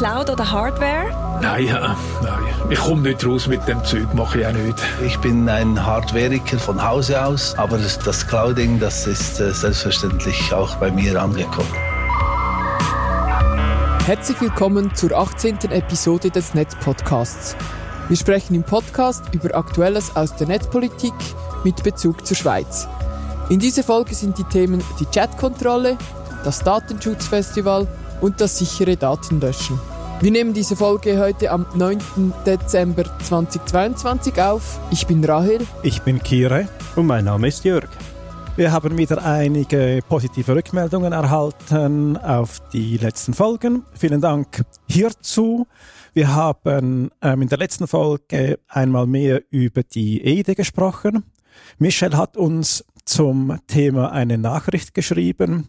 [0.00, 1.38] Cloud oder Hardware?
[1.42, 2.42] Nein, ja, nein.
[2.70, 4.78] Ich komme nicht raus mit dem Zeug, mache ich auch nicht.
[5.04, 10.74] Ich bin ein Hardwareiker von Hause aus, aber das Clouding, das ist äh, selbstverständlich auch
[10.76, 11.68] bei mir angekommen.
[14.06, 15.70] Herzlich willkommen zur 18.
[15.70, 17.54] Episode des Netzpodcasts.
[18.08, 21.12] Wir sprechen im Podcast über Aktuelles aus der Netzpolitik
[21.62, 22.88] mit Bezug zur Schweiz.
[23.50, 25.98] In dieser Folge sind die Themen die Chatkontrolle,
[26.42, 27.86] das Datenschutzfestival
[28.20, 29.78] und das sichere Datenlöschen.
[30.20, 31.98] Wir nehmen diese Folge heute am 9.
[32.44, 34.78] Dezember 2022 auf.
[34.90, 35.66] Ich bin Rahel.
[35.82, 36.68] Ich bin Kire.
[36.94, 37.88] Und mein Name ist Jörg.
[38.56, 43.84] Wir haben wieder einige positive Rückmeldungen erhalten auf die letzten Folgen.
[43.94, 45.66] Vielen Dank hierzu.
[46.12, 51.24] Wir haben ähm, in der letzten Folge einmal mehr über die EIDE gesprochen.
[51.78, 55.68] Michel hat uns zum Thema eine Nachricht geschrieben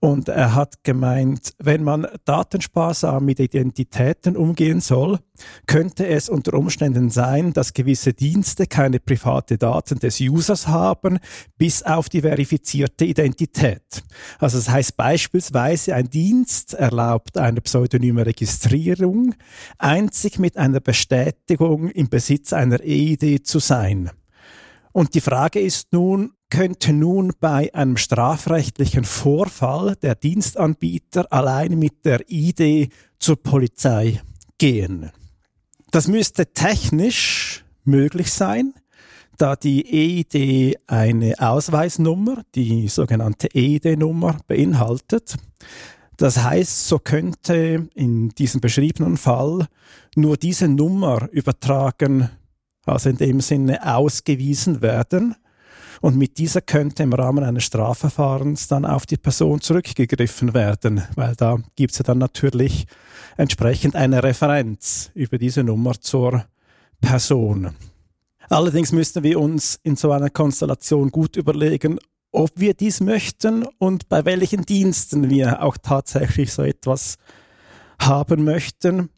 [0.00, 5.18] und er hat gemeint, wenn man datensparsam mit Identitäten umgehen soll,
[5.66, 11.18] könnte es unter Umständen sein, dass gewisse Dienste keine private Daten des Users haben,
[11.56, 14.04] bis auf die verifizierte Identität.
[14.38, 19.34] Also das heißt beispielsweise, ein Dienst erlaubt eine pseudonyme Registrierung,
[19.78, 24.10] einzig mit einer Bestätigung im Besitz einer EID zu sein.
[24.92, 32.04] Und die Frage ist nun, könnte nun bei einem strafrechtlichen Vorfall der Dienstanbieter allein mit
[32.04, 34.20] der ID zur Polizei
[34.56, 35.10] gehen.
[35.90, 38.74] Das müsste technisch möglich sein,
[39.36, 45.36] da die EID eine Ausweisnummer, die sogenannte EID-Nummer, beinhaltet.
[46.16, 49.68] Das heißt, so könnte in diesem beschriebenen Fall
[50.16, 52.30] nur diese Nummer übertragen,
[52.84, 55.36] also in dem Sinne ausgewiesen werden
[56.00, 61.34] und mit dieser könnte im Rahmen eines Strafverfahrens dann auf die Person zurückgegriffen werden, weil
[61.36, 62.86] da gibt es ja dann natürlich
[63.36, 66.44] entsprechend eine Referenz über diese Nummer zur
[67.00, 67.70] Person.
[68.48, 71.98] Allerdings müssten wir uns in so einer Konstellation gut überlegen,
[72.32, 77.16] ob wir dies möchten und bei welchen Diensten wir auch tatsächlich so etwas
[78.00, 79.10] haben möchten,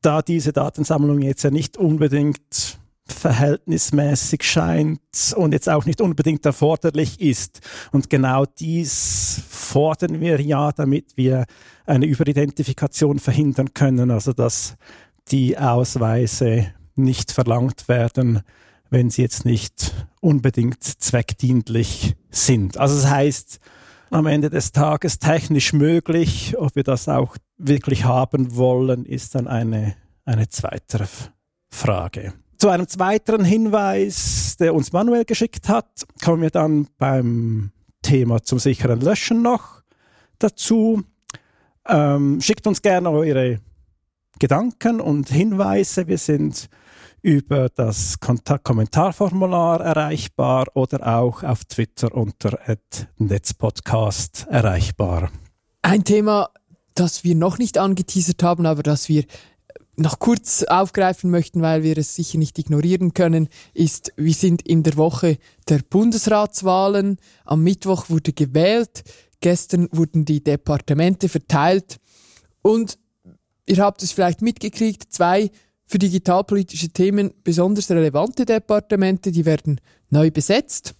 [0.00, 5.00] da diese Datensammlung jetzt ja nicht unbedingt verhältnismäßig scheint
[5.36, 7.60] und jetzt auch nicht unbedingt erforderlich ist.
[7.92, 11.44] Und genau dies fordern wir ja, damit wir
[11.86, 14.76] eine Überidentifikation verhindern können, also dass
[15.28, 18.40] die Ausweise nicht verlangt werden,
[18.90, 22.78] wenn sie jetzt nicht unbedingt zweckdienlich sind.
[22.78, 23.60] Also das heißt,
[24.10, 29.48] am Ende des Tages technisch möglich, ob wir das auch wirklich haben wollen, ist dann
[29.48, 31.08] eine, eine zweite
[31.70, 32.32] Frage.
[32.64, 38.58] Zu einem zweiten Hinweis, der uns Manuel geschickt hat, kommen wir dann beim Thema zum
[38.58, 39.82] sicheren Löschen noch
[40.38, 41.02] dazu.
[41.86, 43.60] Ähm, schickt uns gerne eure
[44.38, 46.06] Gedanken und Hinweise.
[46.06, 46.70] Wir sind
[47.20, 52.58] über das Kontakt Kommentarformular erreichbar oder auch auf Twitter unter
[53.18, 55.30] Netzpodcast erreichbar.
[55.82, 56.48] Ein Thema,
[56.94, 59.24] das wir noch nicht angeteasert haben, aber das wir
[59.96, 64.82] noch kurz aufgreifen möchten, weil wir es sicher nicht ignorieren können, ist, wir sind in
[64.82, 65.38] der Woche
[65.68, 67.18] der Bundesratswahlen.
[67.44, 69.02] Am Mittwoch wurde gewählt.
[69.40, 71.98] Gestern wurden die Departemente verteilt.
[72.62, 72.98] Und
[73.66, 75.50] ihr habt es vielleicht mitgekriegt, zwei
[75.86, 80.94] für digitalpolitische Themen besonders relevante Departemente, die werden neu besetzt.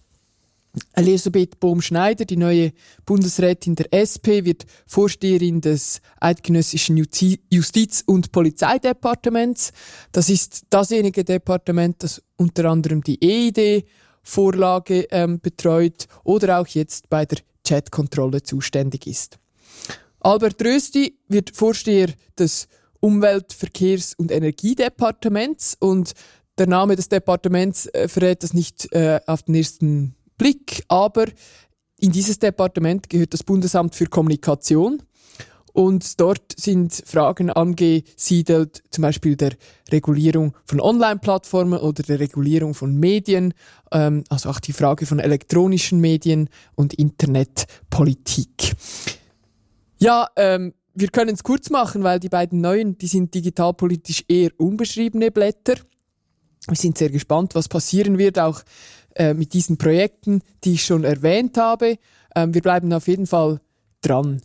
[0.93, 2.71] Elisabeth Bohm-Schneider, die neue
[3.05, 9.71] Bundesrätin der SP, wird Vorsteherin des Eidgenössischen Justiz- und Polizeidepartements.
[10.11, 17.25] Das ist dasjenige Departement, das unter anderem die EID-Vorlage ähm, betreut oder auch jetzt bei
[17.25, 19.39] der Chatkontrolle zuständig ist.
[20.19, 22.67] Albert Rösti wird Vorsteher des
[22.99, 26.13] Umwelt-, Verkehrs- und Energiedepartements und
[26.57, 31.25] der Name des Departements äh, verrät das nicht äh, auf den ersten Blick, aber
[31.99, 35.01] in dieses Departement gehört das Bundesamt für Kommunikation.
[35.75, 39.51] Und dort sind Fragen angesiedelt, zum Beispiel der
[39.91, 43.53] Regulierung von Online-Plattformen oder der Regulierung von Medien,
[43.91, 48.73] ähm, also auch die Frage von elektronischen Medien und Internetpolitik.
[49.97, 54.51] Ja, ähm, wir können es kurz machen, weil die beiden neuen, die sind digitalpolitisch eher
[54.57, 55.75] unbeschriebene Blätter.
[56.67, 58.61] Wir sind sehr gespannt, was passieren wird, auch
[59.15, 61.97] äh, mit diesen Projekten, die ich schon erwähnt habe.
[62.35, 63.59] Ähm, wir bleiben auf jeden Fall
[64.01, 64.41] dran.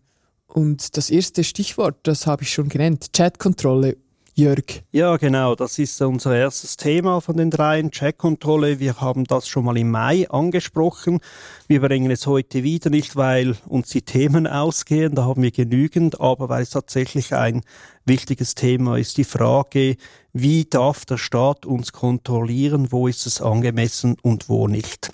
[0.46, 3.96] Und das erste Stichwort, das habe ich schon genannt, Chatkontrolle.
[4.40, 4.82] Jörg.
[4.90, 5.54] Ja, genau.
[5.54, 8.78] Das ist unser erstes Thema von den dreien, Checkkontrolle.
[8.78, 11.18] Wir haben das schon mal im Mai angesprochen.
[11.66, 16.20] Wir bringen es heute wieder nicht, weil uns die Themen ausgehen, da haben wir genügend,
[16.20, 17.62] aber weil es tatsächlich ein
[18.06, 19.18] wichtiges Thema ist.
[19.18, 19.96] Die Frage,
[20.32, 25.10] wie darf der Staat uns kontrollieren, wo ist es angemessen und wo nicht.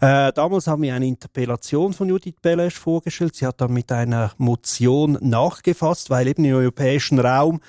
[0.00, 3.34] Äh, damals haben wir eine Interpellation von Judith Belesch vorgestellt.
[3.34, 7.60] Sie hat dann mit einer Motion nachgefasst, weil eben im europäischen Raum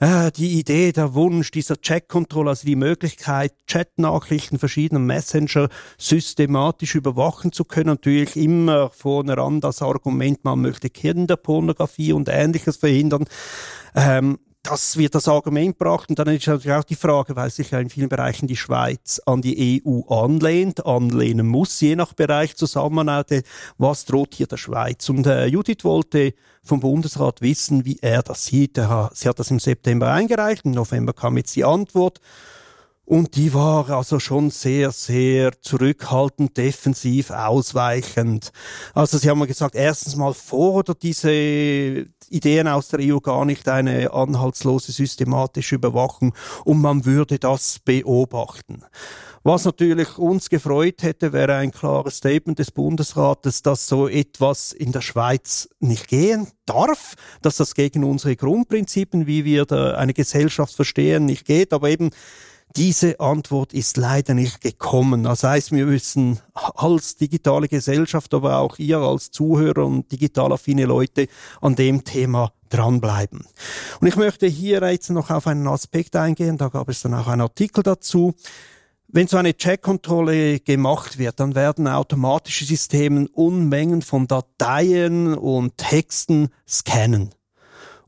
[0.00, 7.52] äh, die Idee, der Wunsch dieser Check-Control, also die Möglichkeit, Chatnachrichten verschiedener Messenger systematisch überwachen
[7.52, 13.24] zu können, natürlich immer vorne ran das Argument, man möchte Kinderpornografie und Ähnliches verhindern.
[13.94, 16.08] Ähm, das wird das Argument gebracht.
[16.08, 19.20] Und dann ist natürlich auch die Frage, weil sich ja in vielen Bereichen die Schweiz
[19.26, 23.44] an die EU anlehnt, anlehnen muss, je nach Bereich Zusammenarbeit,
[23.76, 25.08] was droht hier der Schweiz.
[25.10, 26.32] Und äh, Judith wollte
[26.62, 28.76] vom Bundesrat wissen, wie er das sieht.
[28.76, 32.20] Sie hat das im September eingereicht, im November kam jetzt die Antwort.
[33.06, 38.50] Und die war also schon sehr, sehr zurückhaltend, defensiv, ausweichend.
[38.94, 44.12] Also sie haben gesagt, erstens mal fordert diese Ideen aus der EU gar nicht eine
[44.12, 46.34] anhaltslose systematische Überwachung
[46.64, 48.84] und man würde das beobachten.
[49.46, 54.90] Was natürlich uns gefreut hätte, wäre ein klares Statement des Bundesrates, dass so etwas in
[54.92, 57.12] der Schweiz nicht gehen darf,
[57.42, 62.08] dass das gegen unsere Grundprinzipien, wie wir eine Gesellschaft verstehen, nicht geht, aber eben
[62.76, 65.22] diese Antwort ist leider nicht gekommen.
[65.22, 70.84] Das heißt, wir müssen als digitale Gesellschaft, aber auch ihr als Zuhörer und digital affine
[70.84, 71.28] Leute
[71.60, 73.46] an dem Thema dranbleiben.
[74.00, 77.28] Und ich möchte hier jetzt noch auf einen Aspekt eingehen, da gab es dann auch
[77.28, 78.34] einen Artikel dazu.
[79.06, 86.48] Wenn so eine Checkkontrolle gemacht wird, dann werden automatische Systeme Unmengen von Dateien und Texten
[86.68, 87.30] scannen.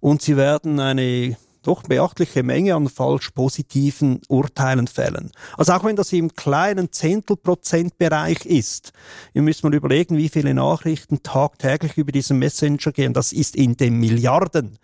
[0.00, 1.36] Und sie werden eine
[1.66, 5.30] doch beachtliche Menge an falsch positiven Urteilen fällen.
[5.56, 8.92] Also auch wenn das im kleinen Zehntelprozentbereich ist,
[9.34, 13.12] ihr müsst mal überlegen, wie viele Nachrichten tagtäglich über diesen Messenger gehen.
[13.12, 14.78] Das ist in den Milliarden.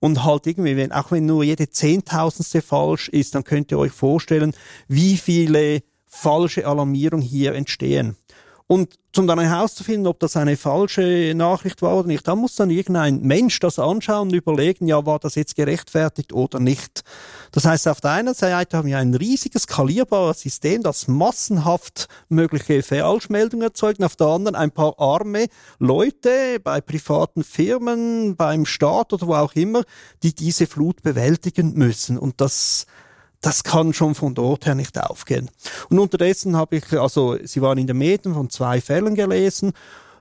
[0.00, 3.92] Und halt irgendwie, wenn, auch wenn nur jede Zehntausendste falsch ist, dann könnt ihr euch
[3.92, 4.52] vorstellen,
[4.88, 8.16] wie viele falsche Alarmierungen hier entstehen.
[8.72, 12.70] Und um dann herauszufinden, ob das eine falsche Nachricht war oder nicht, da muss dann
[12.70, 17.02] irgendein Mensch das anschauen und überlegen, ja, war das jetzt gerechtfertigt oder nicht.
[17.50, 22.82] Das heißt, auf der einen Seite haben wir ein riesiges skalierbares System, das massenhaft mögliche
[22.82, 25.48] Falschmeldungen erzeugt, und auf der anderen ein paar arme
[25.78, 29.82] Leute bei privaten Firmen, beim Staat oder wo auch immer,
[30.22, 32.16] die diese Flut bewältigen müssen.
[32.16, 32.86] Und das
[33.42, 35.50] das kann schon von dort her nicht aufgehen.
[35.90, 39.72] Und unterdessen habe ich, also Sie waren in den Medien von zwei Fällen gelesen.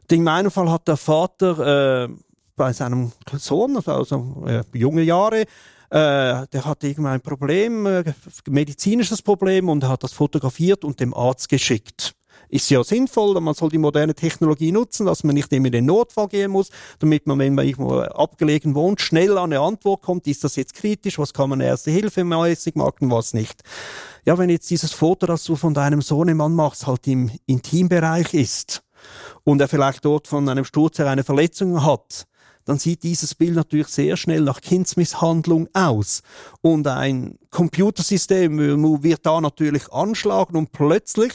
[0.09, 2.09] In meinem Fall hat der Vater äh,
[2.57, 5.45] bei seinem Sohn, also äh, junge Jahre, äh,
[5.89, 8.03] der hatte irgendein Problem, äh,
[8.50, 12.13] medizinisches Problem und hat das fotografiert und dem Arzt geschickt
[12.51, 15.86] ist ja sinnvoll, man soll die moderne Technologie nutzen, dass man nicht immer in den
[15.86, 16.69] Notfall gehen muss,
[17.00, 20.74] damit man, wenn man irgendwo abgelegen wohnt, schnell an eine Antwort kommt, ist das jetzt
[20.74, 23.63] kritisch, was kann man erste Hilfe mäßig machen, was nicht.
[24.25, 28.83] Ja, wenn jetzt dieses Foto, das du von deinem Sohnemann machst, halt im Intimbereich ist
[29.44, 32.27] und er vielleicht dort von einem Sturz her eine Verletzung hat,
[32.65, 36.21] dann sieht dieses Bild natürlich sehr schnell nach Kindsmisshandlung aus.
[36.62, 38.59] Und ein Computersystem
[39.01, 41.33] wird da natürlich anschlagen und plötzlich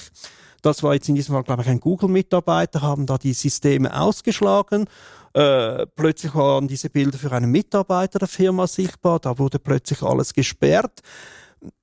[0.67, 4.87] das war jetzt in diesem Fall, glaube ich, ein Google-Mitarbeiter, haben da die Systeme ausgeschlagen.
[5.33, 10.35] Äh, plötzlich waren diese Bilder für einen Mitarbeiter der Firma sichtbar, da wurde plötzlich alles
[10.35, 11.03] gesperrt.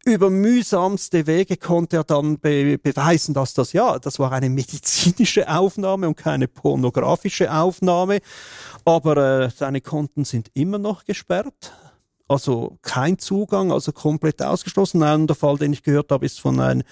[0.04, 5.48] Über mühsamste Wege konnte er dann be beweisen, dass das ja, das war eine medizinische
[5.50, 8.20] Aufnahme und keine pornografische Aufnahme.
[8.84, 11.74] Aber äh, seine Konten sind immer noch gesperrt
[12.28, 15.04] also kein Zugang, also komplett ausgeschlossen.
[15.04, 16.84] Ein der Fall, den ich gehört habe, ist von einem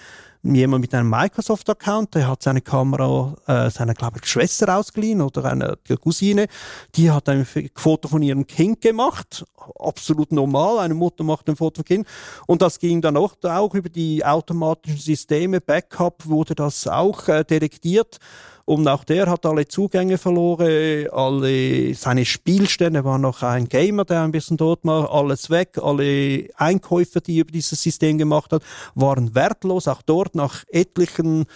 [0.42, 5.44] jemand mit einem Microsoft-Account, der hat seine Kamera äh, seiner, glaube ich, Schwester ausgeliehen oder
[5.44, 6.46] einer der Cousine.
[6.94, 9.44] Die hat ein Foto von ihrem Kind gemacht.
[9.78, 10.80] Absolut normal.
[10.80, 12.08] Eine Mutter macht ein Foto von Kind.
[12.46, 15.60] Und das ging dann auch, auch über die automatischen Systeme.
[15.60, 18.18] Backup wurde das auch äh, detektiert.
[18.64, 24.22] Und auch der hat alle Zugänge verloren, alle seine Spielstände, war noch ein Gamer, der
[24.22, 28.62] ein bisschen dort war, alles weg, alle Einkäufe, die über dieses System gemacht hat,
[28.94, 29.88] waren wertlos.
[29.88, 31.46] Auch dort nach etlichen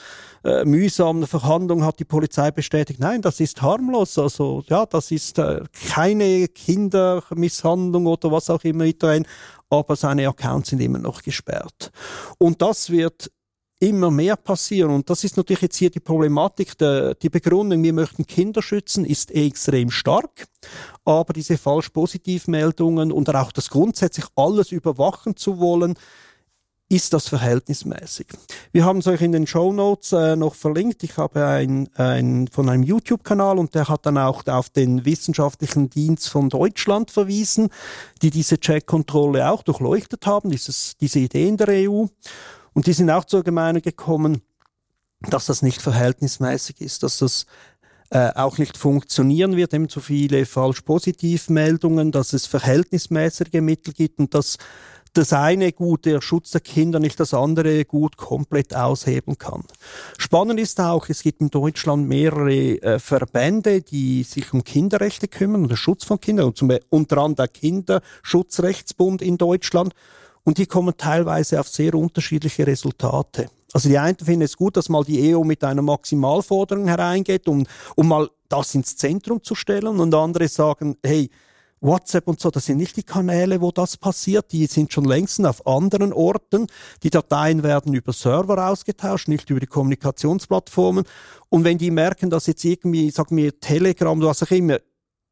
[0.45, 4.19] äh, mühsamen Verhandlungen hat die Polizei bestätigt, nein, das ist harmlos.
[4.19, 9.27] Also ja, das ist äh, keine Kindermisshandlung oder was auch immer drin,
[9.71, 11.91] aber seine Accounts sind immer noch gesperrt.
[12.39, 13.31] Und das wird
[13.79, 14.91] immer mehr passieren.
[14.91, 16.79] Und das ist natürlich jetzt hier die Problematik.
[16.79, 20.47] Der, die Begründung, wir möchten Kinder schützen, ist extrem stark.
[21.05, 25.95] Aber diese Falsch-Positiv-Meldungen und auch das grundsätzlich alles überwachen zu wollen,
[26.89, 28.29] ist das verhältnismäßig.
[28.73, 31.03] Wir haben es euch in den Show Notes äh, noch verlinkt.
[31.03, 35.91] Ich habe ein, ein von einem YouTube-Kanal und der hat dann auch auf den wissenschaftlichen
[35.91, 37.71] Dienst von Deutschland verwiesen,
[38.23, 42.07] die diese Checkkontrolle auch durchleuchtet haben, dieses, diese Idee in der EU.
[42.77, 44.43] Und die sind auch zur Gemeinde gekommen,
[45.31, 47.47] dass das nicht verhältnismäßig ist, dass das
[48.11, 54.35] äh, auch nicht funktionieren wird, eben zu viele Falsch-Positiv-Meldungen, dass es verhältnismäßige Mittel gibt und
[54.35, 54.59] dass
[55.15, 59.65] das eine Gut, der Schutz der Kinder, nicht das andere Gut komplett ausheben kann.
[60.19, 65.63] Spannend ist auch, es gibt in Deutschland mehrere äh, Verbände, die sich um Kinderrechte kümmern
[65.63, 69.95] und den Schutz von Kindern, und zum, unter anderem der Kinderschutzrechtsbund in Deutschland.
[70.47, 73.49] Und die kommen teilweise auf sehr unterschiedliche Resultate.
[73.73, 77.67] Also die einen finden es gut, dass mal die EU mit einer Maximalforderung hereingeht, um,
[77.97, 79.99] um mal das ins Zentrum zu stellen.
[79.99, 81.29] Und andere sagen, hey,
[81.81, 84.53] WhatsApp und so, das sind nicht die Kanäle, wo das passiert.
[84.53, 86.69] Die sind schon längst auf anderen Orten.
[87.03, 91.05] Die Dateien werden über Server ausgetauscht, nicht über die Kommunikationsplattformen.
[91.49, 94.79] Und wenn die merken, dass jetzt irgendwie, sag mir, Telegram, was auch immer,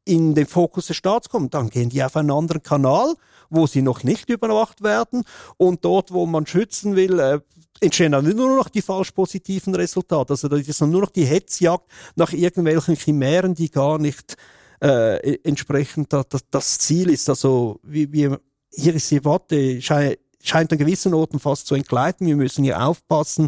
[0.03, 3.15] in den Fokus des Staats kommt, dann gehen die auf einen anderen Kanal,
[3.49, 5.23] wo sie noch nicht überwacht werden.
[5.57, 7.39] Und dort, wo man schützen will, äh,
[7.79, 10.33] entstehen dann nur noch die falsch positiven Resultate.
[10.33, 14.37] Also das ist dann nur noch die Hetzjagd nach irgendwelchen Chimären, die gar nicht
[14.81, 17.29] äh, entsprechend da, das, das Ziel ist.
[17.29, 18.35] Also wie, wie,
[18.71, 22.27] hier ist die Debatte scheint, scheint an gewissen Orten fast zu entgleiten.
[22.27, 23.47] Wir müssen hier aufpassen,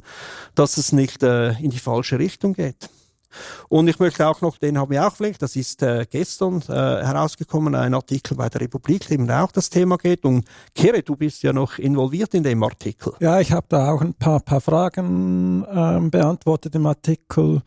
[0.55, 2.89] dass es nicht äh, in die falsche Richtung geht.
[3.69, 6.73] Und ich möchte auch noch, den haben wir auch verlinkt, das ist äh, gestern äh,
[6.73, 10.25] herausgekommen, ein Artikel bei der Republik, dem auch das Thema geht.
[10.25, 13.13] Und Kere, du bist ja noch involviert in dem Artikel.
[13.19, 17.61] Ja, ich habe da auch ein paar, paar Fragen ähm, beantwortet im Artikel,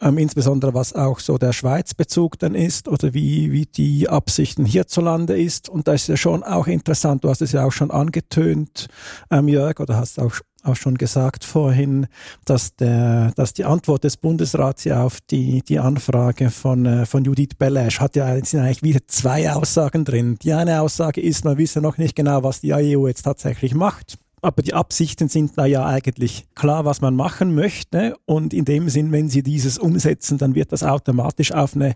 [0.00, 5.40] ähm, insbesondere was auch so der Schweizbezug dann ist oder wie, wie die Absichten hierzulande
[5.40, 5.68] ist.
[5.68, 8.88] Und da ist ja schon auch interessant, du hast es ja auch schon angetönt,
[9.30, 10.34] ähm, Jörg, oder hast auch
[10.68, 12.06] auch schon gesagt vorhin,
[12.44, 17.24] dass, der, dass die Antwort des Bundesrats ja auf die, die Anfrage von, äh, von
[17.24, 20.36] Judith Belash hat ja sind eigentlich wieder zwei Aussagen drin.
[20.42, 24.18] Die eine Aussage ist, man wisse noch nicht genau, was die AEU jetzt tatsächlich macht.
[24.40, 28.14] Aber die Absichten sind da ja eigentlich klar, was man machen möchte.
[28.24, 31.94] Und in dem Sinn, wenn sie dieses umsetzen, dann wird das automatisch auf eine,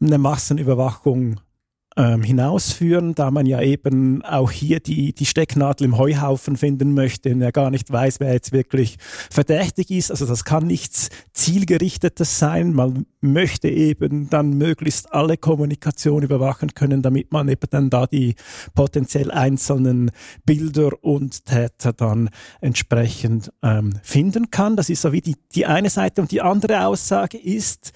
[0.00, 1.40] eine Massenüberwachung
[1.96, 7.32] ähm, hinausführen, da man ja eben auch hier die, die Stecknadel im Heuhaufen finden möchte
[7.32, 8.96] und ja gar nicht weiß, wer jetzt wirklich
[9.30, 10.10] verdächtig ist.
[10.10, 12.72] Also das kann nichts zielgerichtetes sein.
[12.72, 18.34] Man möchte eben dann möglichst alle Kommunikation überwachen können, damit man eben dann da die
[18.74, 20.10] potenziell einzelnen
[20.44, 24.76] Bilder und Täter dann entsprechend ähm, finden kann.
[24.76, 26.22] Das ist so wie die, die eine Seite.
[26.22, 27.92] Und die andere Aussage ist,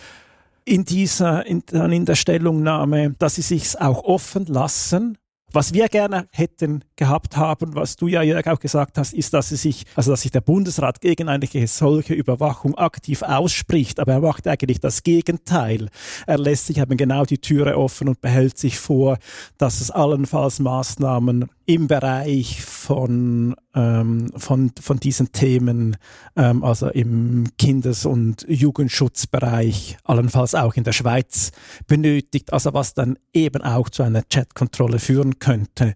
[0.68, 5.18] in dieser, in, dann in der Stellungnahme, dass sie sich auch offen lassen.
[5.50, 9.48] Was wir gerne hätten gehabt haben, was du ja Jörg auch gesagt hast, ist, dass
[9.48, 14.20] sie sich, also dass sich der Bundesrat gegen eine solche Überwachung aktiv ausspricht, aber er
[14.20, 15.88] macht eigentlich das Gegenteil.
[16.26, 19.18] Er lässt sich eben genau die Türe offen und behält sich vor,
[19.56, 25.98] dass es allenfalls Maßnahmen im Bereich von, ähm, von, von diesen Themen,
[26.34, 31.52] ähm, also im Kindes- und Jugendschutzbereich, allenfalls auch in der Schweiz
[31.86, 35.94] benötigt, also was dann eben auch zu einer Chatkontrolle führen könnte.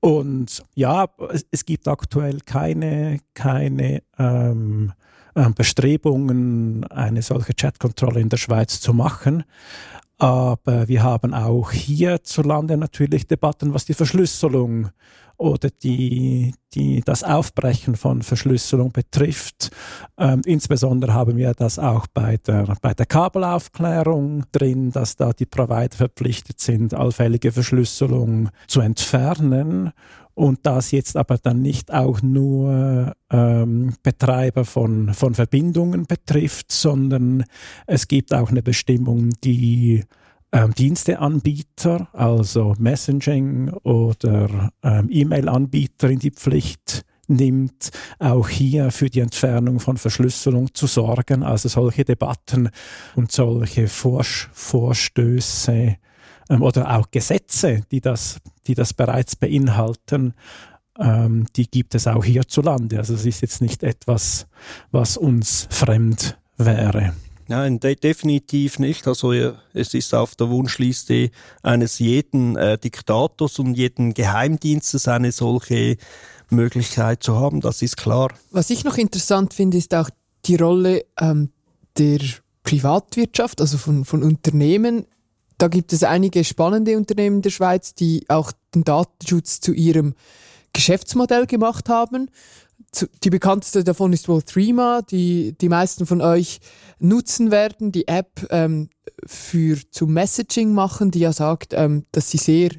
[0.00, 0.33] Und
[0.74, 4.92] ja, es, es gibt aktuell keine, keine ähm,
[5.36, 9.44] ähm Bestrebungen, eine solche Chatkontrolle in der Schweiz zu machen.
[10.18, 14.90] Aber wir haben auch hierzulande natürlich Debatten, was die Verschlüsselung
[15.36, 19.70] oder die, die, das Aufbrechen von Verschlüsselung betrifft.
[20.18, 25.46] Ähm, insbesondere haben wir das auch bei der, bei der Kabelaufklärung drin, dass da die
[25.46, 29.92] Provider verpflichtet sind, allfällige Verschlüsselung zu entfernen
[30.34, 37.44] und das jetzt aber dann nicht auch nur ähm, Betreiber von, von Verbindungen betrifft, sondern
[37.86, 40.04] es gibt auch eine Bestimmung, die
[40.54, 49.20] ähm, Diensteanbieter, also Messaging oder ähm, E-Mail-Anbieter in die Pflicht nimmt, auch hier für die
[49.20, 51.42] Entfernung von Verschlüsselung zu sorgen.
[51.42, 52.70] Also solche Debatten
[53.16, 55.96] und solche Vorsch Vorstöße
[56.50, 60.34] ähm, oder auch Gesetze, die das, die das bereits beinhalten,
[61.00, 62.98] ähm, die gibt es auch hierzulande.
[62.98, 64.46] Also es ist jetzt nicht etwas,
[64.92, 67.14] was uns fremd wäre.
[67.46, 69.06] Nein, de definitiv nicht.
[69.06, 71.30] Also es ist auf der Wunschliste
[71.62, 75.96] eines jeden äh, Diktators und jeden Geheimdienstes eine solche
[76.50, 78.32] Möglichkeit zu haben, das ist klar.
[78.50, 80.08] Was ich noch interessant finde, ist auch
[80.46, 81.50] die Rolle ähm,
[81.98, 82.20] der
[82.62, 85.06] Privatwirtschaft, also von, von Unternehmen.
[85.58, 90.14] Da gibt es einige spannende Unternehmen der Schweiz, die auch den Datenschutz zu ihrem
[90.72, 92.30] Geschäftsmodell gemacht haben.
[93.24, 96.60] Die bekannteste davon ist wohl Threema, die die meisten von euch
[96.98, 97.90] nutzen werden.
[97.90, 98.88] Die App ähm,
[99.26, 102.70] für zum Messaging machen, die ja sagt, ähm, dass sie sehr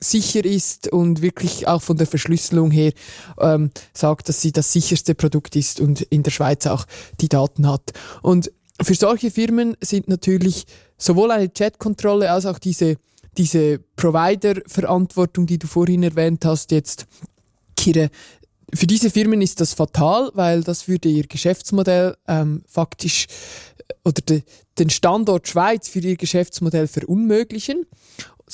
[0.00, 2.92] sicher ist und wirklich auch von der Verschlüsselung her
[3.40, 6.84] ähm, sagt, dass sie das sicherste Produkt ist und in der Schweiz auch
[7.20, 7.92] die Daten hat.
[8.22, 10.66] Und für solche Firmen sind natürlich
[10.98, 12.96] sowohl eine Chatkontrolle als auch diese,
[13.36, 17.06] diese Provider-Verantwortung, die du vorhin erwähnt hast, jetzt
[17.76, 18.10] Kire,
[18.74, 23.26] für diese Firmen ist das fatal, weil das würde ihr Geschäftsmodell ähm, faktisch
[24.04, 24.42] oder de,
[24.78, 27.86] den Standort Schweiz für ihr Geschäftsmodell verunmöglichen.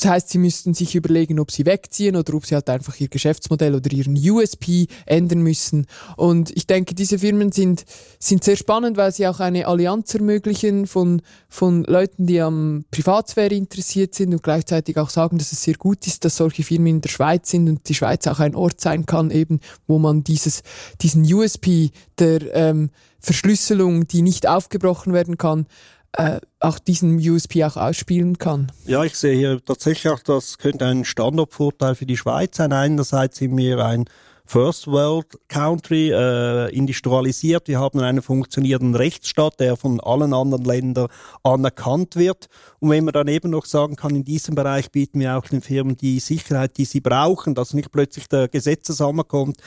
[0.00, 3.08] Das heißt, sie müssten sich überlegen, ob sie wegziehen oder ob sie halt einfach ihr
[3.08, 5.86] Geschäftsmodell oder ihren USP ändern müssen.
[6.16, 7.84] Und ich denke, diese Firmen sind,
[8.18, 13.54] sind sehr spannend, weil sie auch eine Allianz ermöglichen von, von Leuten, die am Privatsphäre
[13.54, 17.00] interessiert sind und gleichzeitig auch sagen, dass es sehr gut ist, dass solche Firmen in
[17.02, 20.62] der Schweiz sind und die Schweiz auch ein Ort sein kann, eben, wo man dieses,
[21.02, 22.88] diesen USP der ähm,
[23.18, 25.66] Verschlüsselung, die nicht aufgebrochen werden kann,
[26.12, 28.72] äh, auch diesen USP auch ausspielen kann.
[28.84, 32.72] Ja, ich sehe hier tatsächlich auch, das könnte ein Standortvorteil für die Schweiz sein.
[32.72, 34.06] Einerseits sind wir ein
[34.50, 37.68] First World Country äh, industrialisiert.
[37.68, 41.06] Wir haben einen funktionierenden Rechtsstaat, der von allen anderen Ländern
[41.44, 42.48] anerkannt wird.
[42.80, 45.60] Und wenn man dann eben noch sagen kann, in diesem Bereich bieten wir auch den
[45.60, 49.58] Firmen die Sicherheit, die sie brauchen, dass nicht plötzlich der Gesetzeshammer kommt,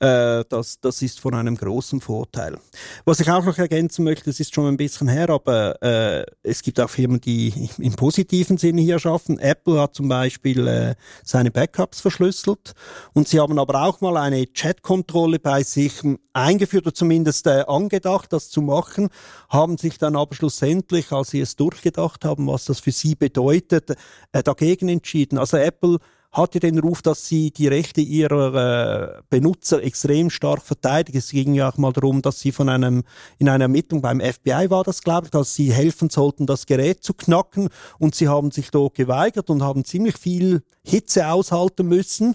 [0.00, 2.58] äh, das, das ist von einem großen Vorteil.
[3.04, 6.62] Was ich auch noch ergänzen möchte, das ist schon ein bisschen her, aber äh, es
[6.62, 9.38] gibt auch Firmen, die im positiven Sinne hier schaffen.
[9.38, 12.72] Apple hat zum Beispiel äh, seine Backups verschlüsselt
[13.12, 15.92] und sie haben aber auch mal ein eine Chatkontrolle bei sich
[16.32, 19.08] eingeführt oder zumindest äh, angedacht, das zu machen,
[19.48, 23.90] haben sich dann aber schlussendlich, als sie es durchgedacht haben, was das für sie bedeutet,
[24.32, 25.38] äh, dagegen entschieden.
[25.38, 25.98] Also Apple
[26.32, 31.18] hatte den Ruf, dass sie die Rechte ihrer äh, Benutzer extrem stark verteidigen.
[31.18, 33.04] Es ging ja auch mal darum, dass sie von einem,
[33.38, 37.04] in einer Ermittlung beim FBI war das, glaube ich, dass sie helfen sollten, das Gerät
[37.04, 42.34] zu knacken und sie haben sich dort geweigert und haben ziemlich viel Hitze aushalten müssen.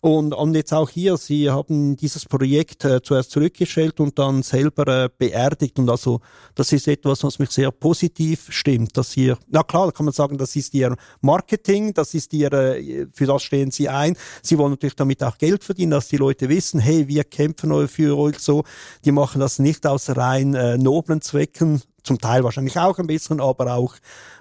[0.00, 5.04] Und, und jetzt auch hier, Sie haben dieses Projekt äh, zuerst zurückgestellt und dann selber
[5.04, 5.78] äh, beerdigt.
[5.78, 6.20] Und also
[6.54, 10.38] das ist etwas, was mich sehr positiv stimmt, dass hier, na klar, kann man sagen,
[10.38, 14.16] das ist Ihr Marketing, das ist Ihr, äh, für das stehen Sie ein.
[14.42, 18.16] Sie wollen natürlich damit auch Geld verdienen, dass die Leute wissen, hey, wir kämpfen für
[18.16, 18.62] euch so.
[19.04, 23.40] Die machen das nicht aus rein äh, noblen Zwecken, zum Teil wahrscheinlich auch ein bisschen,
[23.40, 23.94] aber auch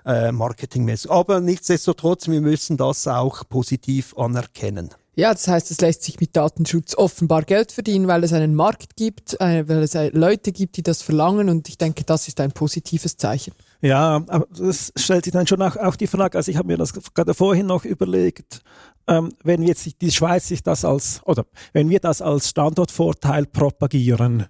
[0.05, 1.11] äh, marketingmäßig.
[1.11, 4.91] Aber nichtsdestotrotz, wir müssen das auch positiv anerkennen.
[5.17, 8.97] Ja, das heißt, es lässt sich mit Datenschutz offenbar Geld verdienen, weil es einen Markt
[8.97, 12.41] gibt, äh, weil es äh, Leute gibt, die das verlangen und ich denke, das ist
[12.41, 13.53] ein positives Zeichen.
[13.81, 16.77] Ja, aber das stellt sich dann schon auch, auch die Frage, also ich habe mir
[16.77, 18.61] das gerade vorhin noch überlegt,
[19.07, 24.47] ähm, wenn jetzt die Schweiz sich das als, oder wenn wir das als Standortvorteil propagieren,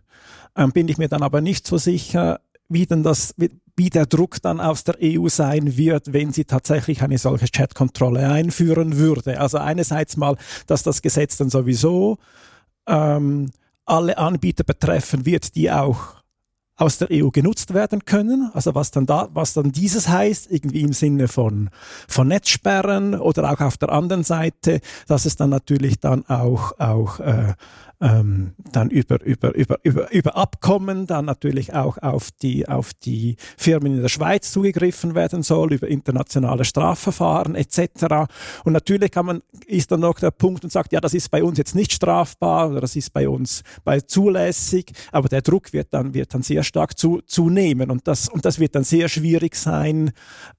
[0.55, 4.41] ähm, bin ich mir dann aber nicht so sicher, wie denn das, wie, der Druck
[4.41, 9.39] dann aus der EU sein wird, wenn sie tatsächlich eine solche Chatkontrolle einführen würde.
[9.39, 12.17] Also einerseits mal, dass das Gesetz dann sowieso
[12.87, 13.51] ähm,
[13.85, 16.15] alle Anbieter betreffen wird, die auch
[16.77, 18.51] aus der EU genutzt werden können.
[18.53, 21.69] Also was dann da, was dann dieses heißt, irgendwie im Sinne von,
[22.07, 27.19] von Netzsperren oder auch auf der anderen Seite, dass es dann natürlich dann auch, auch
[27.19, 27.53] äh,
[28.01, 33.37] ähm, dann über, über, über, über, über Abkommen dann natürlich auch auf die, auf die
[33.57, 38.27] Firmen in der Schweiz zugegriffen werden soll, über internationale Strafverfahren etc.
[38.63, 41.43] Und natürlich kann man, ist dann noch der Punkt und sagt, ja, das ist bei
[41.43, 45.93] uns jetzt nicht strafbar oder das ist bei uns bei zulässig, aber der Druck wird
[45.93, 49.55] dann, wird dann sehr stark zu, zunehmen und das, und das wird dann sehr schwierig
[49.55, 50.11] sein,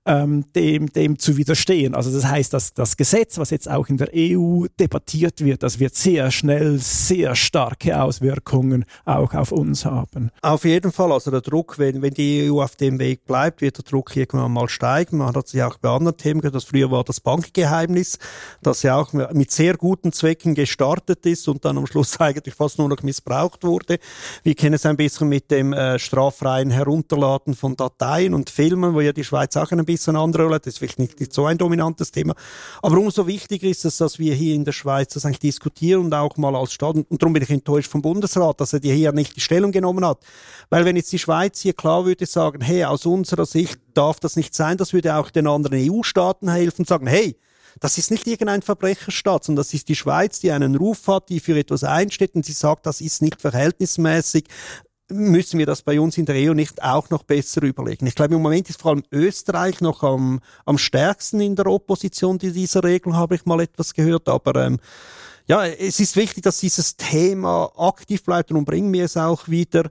[0.06, 1.94] ähm, dem, dem zu widerstehen.
[1.94, 5.78] Also das heißt, dass das Gesetz, was jetzt auch in der EU debattiert wird, das
[5.78, 10.30] wird sehr schnell sehr sehr starke Auswirkungen auch auf uns haben.
[10.42, 13.78] Auf jeden Fall, also der Druck, wenn, wenn die EU auf dem Weg bleibt, wird
[13.78, 15.18] der Druck irgendwann mal steigen.
[15.18, 18.18] Man hat sich auch bei anderen Themen gehört, dass früher war das Bankgeheimnis,
[18.62, 22.78] das ja auch mit sehr guten Zwecken gestartet ist und dann am Schluss eigentlich fast
[22.78, 23.98] nur noch missbraucht wurde.
[24.44, 29.00] Wir kennen es ein bisschen mit dem äh, straffreien Herunterladen von Dateien und Filmen, wo
[29.00, 30.66] ja die Schweiz auch ein bisschen andere Rolle hat.
[30.66, 32.34] Das ist vielleicht nicht, nicht so ein dominantes Thema.
[32.82, 36.14] Aber umso wichtiger ist es, dass wir hier in der Schweiz das eigentlich diskutieren und
[36.14, 39.36] auch mal als Staat Und darum bin ich enttäuscht vom Bundesrat, dass er hier nicht
[39.36, 40.18] die Stellung genommen hat.
[40.70, 44.36] Weil wenn jetzt die Schweiz hier klar würde sagen, hey, aus unserer Sicht darf das
[44.36, 47.36] nicht sein, das würde auch den anderen EU-Staaten helfen und sagen, hey,
[47.80, 51.40] das ist nicht irgendein Verbrecherstaat, sondern das ist die Schweiz, die einen Ruf hat, die
[51.40, 54.44] für etwas einsteht und sie sagt, das ist nicht verhältnismäßig
[55.10, 58.06] müssen wir das bei uns in der EU nicht auch noch besser überlegen.
[58.06, 62.38] Ich glaube, im Moment ist vor allem Österreich noch am, am stärksten in der Opposition
[62.38, 64.28] die dieser Regeln, habe ich mal etwas gehört.
[64.28, 64.78] Aber ähm,
[65.46, 69.88] ja, es ist wichtig, dass dieses Thema aktiv bleibt und bringen wir es auch wieder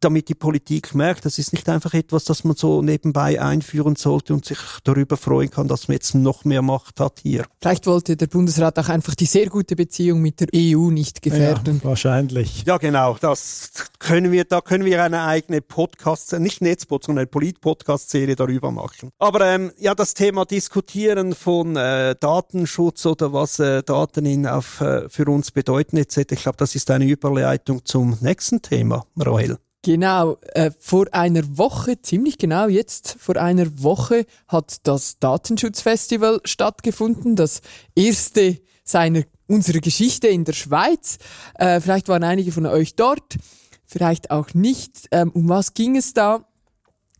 [0.00, 4.34] damit die Politik merkt, das ist nicht einfach etwas, das man so nebenbei einführen sollte
[4.34, 7.44] und sich darüber freuen kann, dass man jetzt noch mehr Macht hat hier.
[7.60, 11.80] Vielleicht wollte der Bundesrat auch einfach die sehr gute Beziehung mit der EU nicht gefährden.
[11.82, 12.64] Ja, wahrscheinlich.
[12.64, 13.16] Ja, genau.
[13.20, 18.70] Das können wir, da können wir eine eigene Podcast, nicht Netzpod, sondern eine Polit-Podcast-Serie darüber
[18.70, 19.10] machen.
[19.18, 24.80] Aber ähm, ja, das Thema Diskutieren von äh, Datenschutz oder was äh, Daten in, auf,
[24.80, 26.32] äh, für uns bedeuten etc.
[26.32, 29.58] Ich glaube, das ist eine Überleitung zum nächsten Thema, Roel.
[29.82, 37.34] Genau, äh, vor einer Woche, ziemlich genau jetzt, vor einer Woche hat das Datenschutzfestival stattgefunden,
[37.34, 37.62] das
[37.94, 41.16] erste seiner unserer Geschichte in der Schweiz.
[41.54, 43.38] Äh, vielleicht waren einige von euch dort,
[43.86, 45.08] vielleicht auch nicht.
[45.12, 46.44] Ähm, um was ging es da?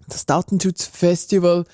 [0.08, 1.64] Das Datenschutzfestival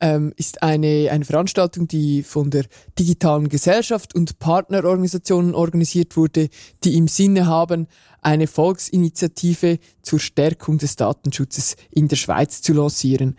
[0.00, 2.64] ähm, ist eine, eine Veranstaltung, die von der
[2.98, 6.48] digitalen Gesellschaft und Partnerorganisationen organisiert wurde,
[6.84, 7.86] die im Sinne haben,
[8.20, 13.36] eine Volksinitiative zur Stärkung des Datenschutzes in der Schweiz zu lancieren.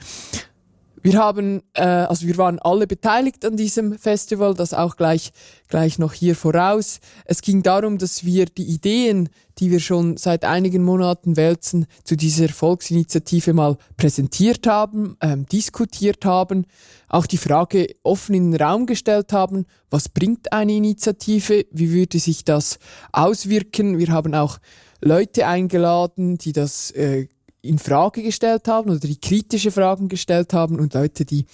[1.05, 5.33] Wir haben, äh, also wir waren alle beteiligt an diesem Festival, das auch gleich,
[5.67, 6.99] gleich noch hier voraus.
[7.25, 12.17] Es ging darum, dass wir die Ideen, die wir schon seit einigen Monaten wälzen, zu
[12.17, 16.65] dieser Volksinitiative mal präsentiert haben, ähm, diskutiert haben,
[17.07, 22.17] auch die Frage offen in den Raum gestellt haben, was bringt eine Initiative, wie würde
[22.17, 22.79] sich das
[23.11, 23.99] auswirken.
[23.99, 24.57] Wir haben auch
[25.01, 27.27] Leute eingeladen, die das äh,
[27.67, 31.45] in Frage gestellt haben oder die kritische Fragen gestellt haben und Leute, die,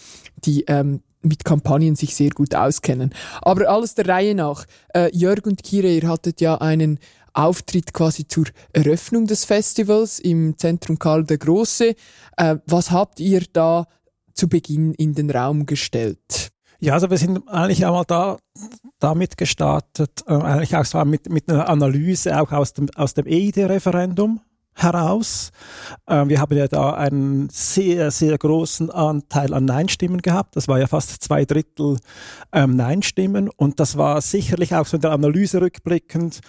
[0.44, 3.14] die ähm, mit Kampagnen sich sehr gut auskennen.
[3.42, 4.66] Aber alles der Reihe nach.
[4.94, 7.00] Äh, Jörg und Kire, ihr hattet ja einen
[7.34, 11.96] Auftritt quasi zur Eröffnung des Festivals im Zentrum Karl der Große.
[12.38, 13.88] Äh, was habt ihr da
[14.34, 16.52] zu Beginn in den Raum gestellt?
[16.80, 18.38] Ja, also wir sind eigentlich einmal da
[19.00, 23.28] damit gestartet, äh, eigentlich auch so mit, mit einer Analyse auch aus dem, aus dem
[23.28, 24.42] EID-Referendum
[24.74, 25.52] heraus.
[26.08, 30.56] Ähm, wir haben ja da einen sehr, sehr großen Anteil an Nein-Stimmen gehabt.
[30.56, 31.98] Das war ja fast zwei Drittel
[32.52, 33.50] ähm, Nein-Stimmen.
[33.50, 36.40] Und das war sicherlich auch so in der Analyse rückblickend,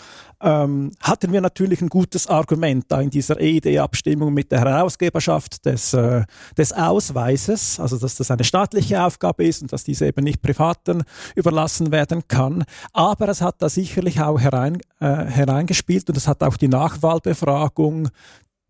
[0.42, 5.94] ähm, hatten wir natürlich ein gutes Argument da in dieser EID-Abstimmung mit der Herausgeberschaft des,
[5.94, 6.24] äh,
[6.59, 11.05] des Ausweises, also dass das eine staatliche Aufgabe ist und dass diese eben nicht Privaten
[11.37, 12.64] überlassen werden kann.
[12.92, 18.09] Aber es hat da sicherlich auch herein, äh, hereingespielt und es hat auch die Nachwahlbefragung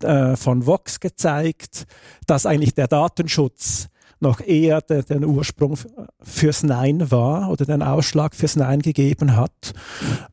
[0.03, 1.85] äh, von Vox gezeigt,
[2.27, 3.87] dass eigentlich der Datenschutz
[4.23, 5.77] noch eher de, den Ursprung
[6.21, 9.73] fürs Nein war oder den Ausschlag fürs Nein gegeben hat.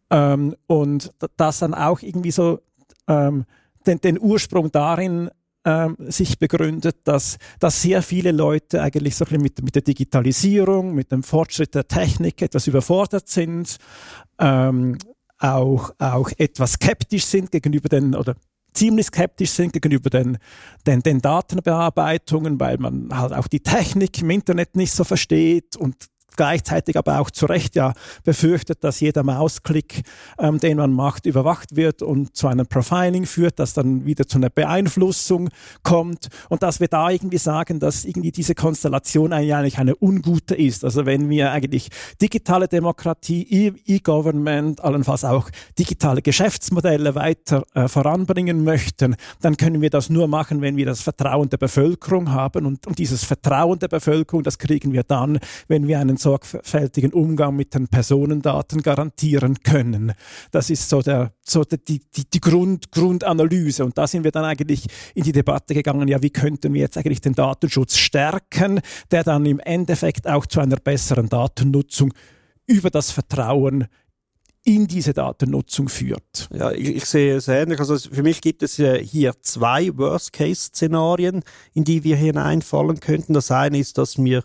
[0.09, 2.61] Ähm, und das dann auch irgendwie so
[3.07, 3.45] ähm,
[3.87, 5.31] den, den Ursprung darin
[5.65, 11.13] ähm, sich begründet, dass, dass sehr viele Leute eigentlich so mit, mit der Digitalisierung, mit
[11.13, 13.77] dem Fortschritt der Technik etwas überfordert sind,
[14.39, 14.97] ähm,
[15.39, 18.37] auch, auch etwas skeptisch sind gegenüber den, oder
[18.75, 20.39] ziemlich skeptisch sind gegenüber den,
[20.87, 25.97] den, den Datenbearbeitungen, weil man halt auch die Technik im Internet nicht so versteht und
[26.37, 27.93] gleichzeitig aber auch zu Recht ja
[28.25, 30.03] befürchtet, dass jeder Mausklick,
[30.39, 34.39] ähm, den man macht, überwacht wird und zu einem Profiling führt, das dann wieder zu
[34.39, 35.49] einer Beeinflussung
[35.83, 40.85] kommt und dass wir da irgendwie sagen, dass irgendwie diese Konstellation eigentlich eine ungute ist.
[40.85, 41.89] Also wenn wir eigentlich
[42.21, 49.91] digitale Demokratie, e-, E-Government, allenfalls auch digitale Geschäftsmodelle weiter äh, voranbringen möchten, dann können wir
[49.91, 53.89] das nur machen, wenn wir das Vertrauen der Bevölkerung haben und, und dieses Vertrauen der
[53.89, 55.39] Bevölkerung, das kriegen wir dann,
[55.69, 60.13] wenn wir einen sorgfältigen Umgang mit den Personendaten garantieren können.
[60.51, 63.85] Das ist so, der, so die, die, die Grund, Grundanalyse.
[63.85, 66.97] Und da sind wir dann eigentlich in die Debatte gegangen, ja, wie könnten wir jetzt
[66.97, 68.81] eigentlich den Datenschutz stärken,
[69.11, 72.13] der dann im Endeffekt auch zu einer besseren Datennutzung
[72.67, 73.87] über das Vertrauen
[74.63, 76.49] in diese Datennutzung führt.
[76.53, 77.81] Ja, ich, ich sehe es ähnlich.
[77.81, 83.33] Also für mich gibt es hier zwei Worst-Case-Szenarien, in die wir hineinfallen könnten.
[83.33, 84.45] Das eine ist, dass wir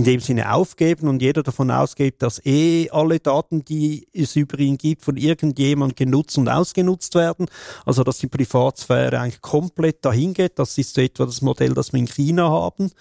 [0.00, 4.58] in dem Sinne aufgeben und jeder davon ausgeht, dass eh alle Daten, die es über
[4.58, 7.46] ihn gibt, von irgendjemand genutzt und ausgenutzt werden.
[7.84, 10.58] Also dass die Privatsphäre eigentlich komplett dahin geht.
[10.58, 12.92] Das ist so etwa das Modell, das wir in China haben.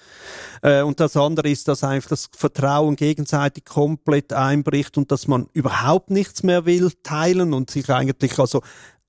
[0.62, 5.48] Äh, und das andere ist, dass einfach das Vertrauen gegenseitig komplett einbricht und dass man
[5.54, 8.62] überhaupt nichts mehr will teilen und sich eigentlich also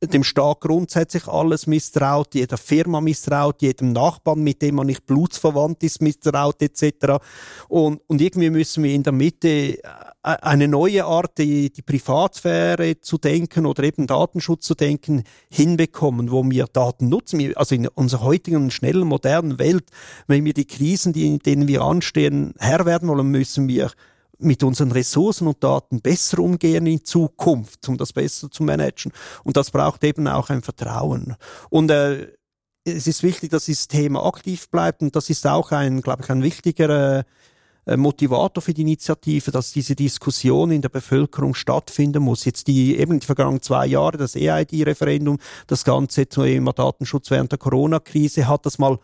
[0.09, 5.83] dem Staat grundsätzlich alles misstraut, jeder Firma misstraut, jedem Nachbarn, mit dem man nicht blutsverwandt
[5.83, 7.23] ist, misstraut etc.
[7.69, 9.79] Und, und irgendwie müssen wir in der Mitte äh,
[10.23, 16.43] eine neue Art, die, die Privatsphäre zu denken oder eben Datenschutz zu denken, hinbekommen, wo
[16.45, 17.55] wir Daten nutzen.
[17.57, 19.85] Also in unserer heutigen, schnellen, modernen Welt,
[20.27, 23.91] wenn wir die Krisen, die, in denen wir anstehen, Herr werden wollen, müssen wir
[24.41, 29.13] mit unseren Ressourcen und Daten besser umgehen in Zukunft, um das besser zu managen.
[29.45, 31.37] Und das braucht eben auch ein Vertrauen.
[31.69, 32.29] Und äh,
[32.85, 36.31] es ist wichtig, dass dieses Thema aktiv bleibt und das ist auch ein, glaube ich,
[36.31, 37.25] ein wichtiger
[37.87, 42.45] äh, Motivator für die Initiative, dass diese Diskussion in der Bevölkerung stattfinden muss.
[42.45, 47.59] Jetzt die eben die vergangenen zwei Jahre, das EID-Referendum, das ganze Thema Datenschutz während der
[47.59, 48.99] Corona-Krise hat das mal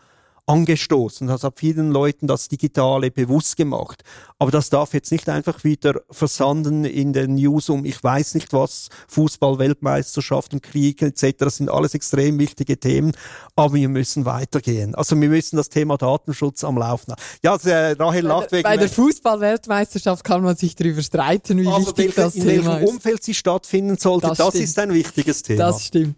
[0.47, 1.27] angestoßen.
[1.27, 4.03] Das hat vielen Leuten das Digitale bewusst gemacht.
[4.39, 8.53] Aber das darf jetzt nicht einfach wieder versanden in den News um, ich weiß nicht
[8.53, 11.37] was, Fußball, Weltmeisterschaften, Krieg etc.
[11.39, 13.11] Das sind alles extrem wichtige Themen.
[13.55, 14.95] Aber wir müssen weitergehen.
[14.95, 17.21] Also wir müssen das Thema Datenschutz am Laufen haben.
[17.43, 18.63] Ja, äh, Rahel lacht wegen...
[18.63, 22.57] Bei der Fußball-Weltmeisterschaft kann man sich darüber streiten, wie wichtig das in Thema ist.
[22.59, 25.57] In welchem Umfeld sie stattfinden sollte, das, das ist ein wichtiges Thema.
[25.57, 26.15] Das stimmt.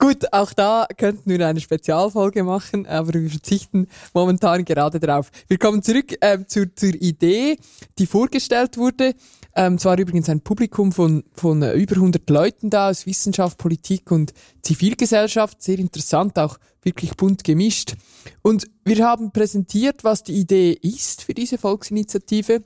[0.00, 5.30] Gut, auch da könnten wir eine Spezialfolge machen, aber wir verzichten momentan gerade darauf.
[5.46, 7.58] Wir kommen zurück äh, zur, zur Idee,
[7.98, 9.14] die vorgestellt wurde.
[9.54, 13.58] Ähm, es war übrigens ein Publikum von, von äh, über 100 Leuten da aus Wissenschaft,
[13.58, 14.32] Politik und
[14.62, 15.60] Zivilgesellschaft.
[15.60, 17.94] Sehr interessant, auch wirklich bunt gemischt.
[18.40, 22.64] Und wir haben präsentiert, was die Idee ist für diese Volksinitiative.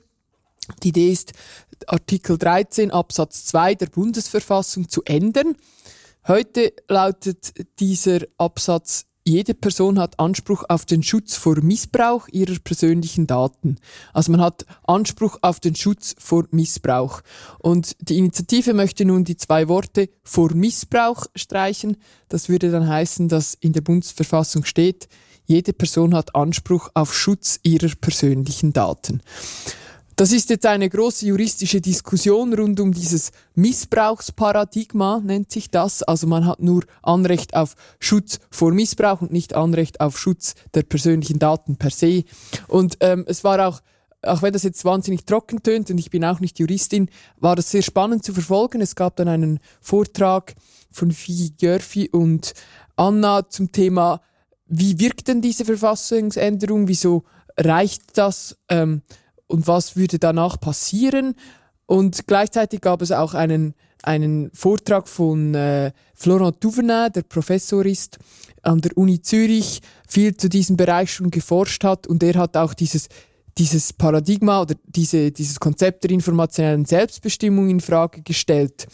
[0.83, 1.33] Die Idee ist,
[1.85, 5.57] Artikel 13 Absatz 2 der Bundesverfassung zu ändern.
[6.27, 13.25] Heute lautet dieser Absatz jede Person hat Anspruch auf den Schutz vor Missbrauch ihrer persönlichen
[13.25, 13.77] Daten.
[14.13, 17.21] Also man hat Anspruch auf den Schutz vor Missbrauch.
[17.57, 21.97] Und die Initiative möchte nun die zwei Worte vor Missbrauch streichen.
[22.29, 25.07] Das würde dann heißen, dass in der Bundesverfassung steht,
[25.45, 29.21] jede Person hat Anspruch auf Schutz ihrer persönlichen Daten.
[30.17, 36.03] Das ist jetzt eine große juristische Diskussion rund um dieses Missbrauchsparadigma, nennt sich das.
[36.03, 40.83] Also man hat nur Anrecht auf Schutz vor Missbrauch und nicht Anrecht auf Schutz der
[40.83, 42.23] persönlichen Daten per se.
[42.69, 43.81] Und ähm, es war auch
[44.21, 47.69] auch wenn das jetzt wahnsinnig trocken tönt und ich bin auch nicht Juristin, war das
[47.69, 48.81] sehr spannend zu verfolgen.
[48.81, 50.55] Es gab dann einen Vortrag
[50.91, 52.53] von Fi Görfi und
[52.95, 54.21] Anna zum Thema,
[54.65, 57.23] wie wirkt denn diese Verfassungsänderung, wieso
[57.55, 58.57] reicht das?
[58.67, 59.03] Ähm,
[59.47, 61.35] und was würde danach passieren.
[61.85, 68.17] Und gleichzeitig gab es auch einen, einen Vortrag von äh, Florent Duvernay, der Professor ist
[68.63, 72.73] an der Uni Zürich, viel zu diesem Bereich schon geforscht hat und er hat auch
[72.73, 73.09] dieses
[73.57, 78.87] dieses Paradigma oder diese, dieses Konzept der informationellen Selbstbestimmung in Frage gestellt.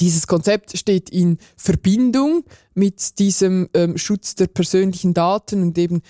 [0.00, 2.44] Dieses Konzept steht in Verbindung
[2.74, 6.02] mit diesem ähm, Schutz der persönlichen Daten und eben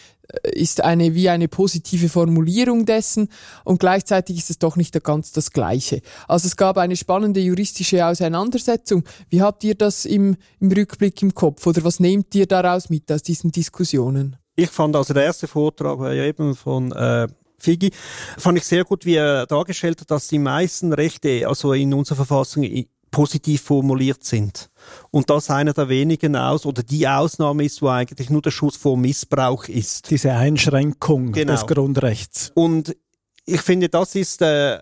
[0.43, 3.29] ist eine wie eine positive Formulierung dessen
[3.64, 6.03] und gleichzeitig ist es doch nicht ganz das Gleiche.
[6.27, 9.05] Also es gab eine spannende juristische Auseinandersetzung.
[9.31, 13.11] Wie habt ihr das im, im Rückblick im Kopf oder was nehmt ihr daraus mit
[13.11, 14.37] aus diesen Diskussionen?
[14.55, 17.91] Ich fand also der erste Vortrag war eben von äh, Figi,
[18.37, 22.17] fand ich sehr gut, wie er dargestellt hat, dass die meisten Rechte, also in unserer
[22.17, 22.62] Verfassung,
[23.11, 24.71] positiv formuliert sind.
[25.11, 28.77] Und das einer der wenigen aus oder die Ausnahme ist, wo eigentlich nur der Schutz
[28.77, 30.11] vor Missbrauch ist.
[30.11, 31.53] Diese Einschränkung genau.
[31.53, 32.53] des Grundrechts.
[32.55, 32.97] Und
[33.44, 34.79] ich finde, das ist äh,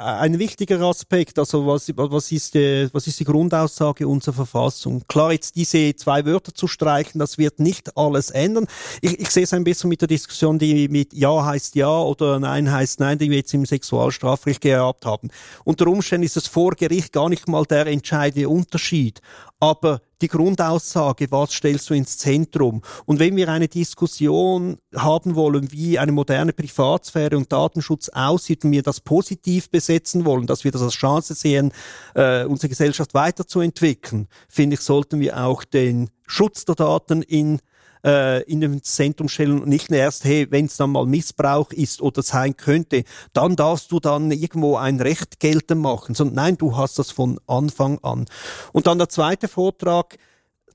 [0.00, 1.38] ein wichtiger Aspekt.
[1.38, 5.02] Also was, was, ist die, was ist die Grundaussage unserer Verfassung?
[5.06, 8.66] Klar, jetzt diese zwei Wörter zu streichen, das wird nicht alles ändern.
[9.02, 12.40] Ich, ich sehe es ein bisschen mit der Diskussion, die mit Ja heißt Ja oder
[12.40, 15.28] Nein heißt Nein, die wir jetzt im Sexualstrafrecht gehabt haben.
[15.64, 19.20] Unter Umständen ist das vor Gericht gar nicht mal der entscheidende Unterschied.
[19.58, 22.82] Aber die Grundaussage, was stellst du ins Zentrum?
[23.06, 28.72] Und wenn wir eine Diskussion haben wollen, wie eine moderne Privatsphäre und Datenschutz aussieht und
[28.72, 31.72] wir das positiv besetzen wollen, dass wir das als Chance sehen,
[32.14, 37.60] äh, unsere Gesellschaft weiterzuentwickeln, finde ich, sollten wir auch den Schutz der Daten in
[38.04, 42.02] äh, in dem Zentrum stellen und nicht erst, hey, wenn es dann mal Missbrauch ist
[42.02, 46.76] oder sein könnte, dann darfst du dann irgendwo ein Recht geltend machen, sondern nein, du
[46.76, 48.26] hast das von Anfang an.
[48.72, 50.18] Und dann der zweite Vortrag,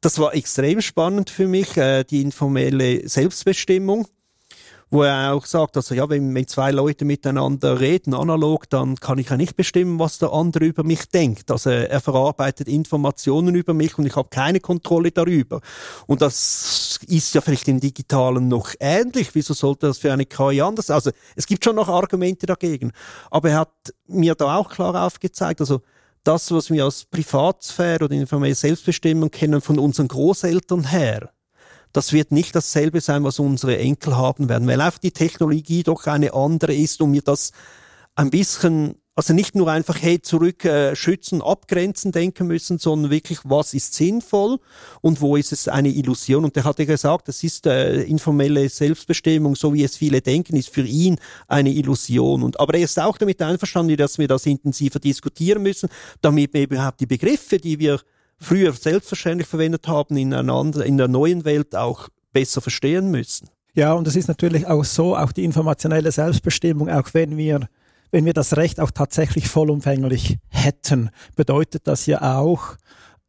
[0.01, 4.07] das war extrem spannend für mich, äh, die informelle Selbstbestimmung
[4.95, 9.17] wo er auch sagt, also ja, wenn, wenn zwei Leute miteinander reden, analog, dann kann
[9.17, 11.51] ich ja nicht bestimmen, was der andere über mich denkt.
[11.51, 15.59] Also er verarbeitet Informationen über mich und ich habe keine Kontrolle darüber.
[16.07, 19.35] Und das ist ja vielleicht im Digitalen noch ähnlich.
[19.35, 20.89] Wieso sollte das für eine KI anders?
[20.89, 22.93] Also es gibt schon noch Argumente dagegen.
[23.29, 23.73] Aber er hat
[24.07, 25.81] mir da auch klar aufgezeigt, also
[26.23, 31.31] das, was wir als Privatsphäre oder informelle Selbstbestimmung kennen von unseren Großeltern her,
[31.95, 36.07] das wird nicht dasselbe sein, was unsere Enkel haben werden, weil einfach die Technologie doch
[36.07, 37.51] eine andere ist und mir das
[38.15, 43.39] ein bisschen also nicht nur einfach, hey, zurück äh, schützen, abgrenzen denken müssen, sondern wirklich,
[43.45, 44.59] was ist sinnvoll
[44.99, 46.43] und wo ist es eine Illusion.
[46.43, 50.57] Und er hat ja gesagt, das ist äh, informelle Selbstbestimmung, so wie es viele denken,
[50.57, 52.43] ist für ihn eine Illusion.
[52.43, 55.87] Und, aber er ist auch damit einverstanden, dass wir das intensiver diskutieren müssen,
[56.19, 58.01] damit wir überhaupt die Begriffe, die wir
[58.39, 63.49] früher selbstverständlich verwendet haben, in, einer anderen, in der neuen Welt auch besser verstehen müssen.
[63.73, 67.67] Ja, und es ist natürlich auch so, auch die informationelle Selbstbestimmung, auch wenn wir
[68.11, 72.77] wenn wir das Recht auch tatsächlich vollumfänglich hätten, bedeutet das ja auch,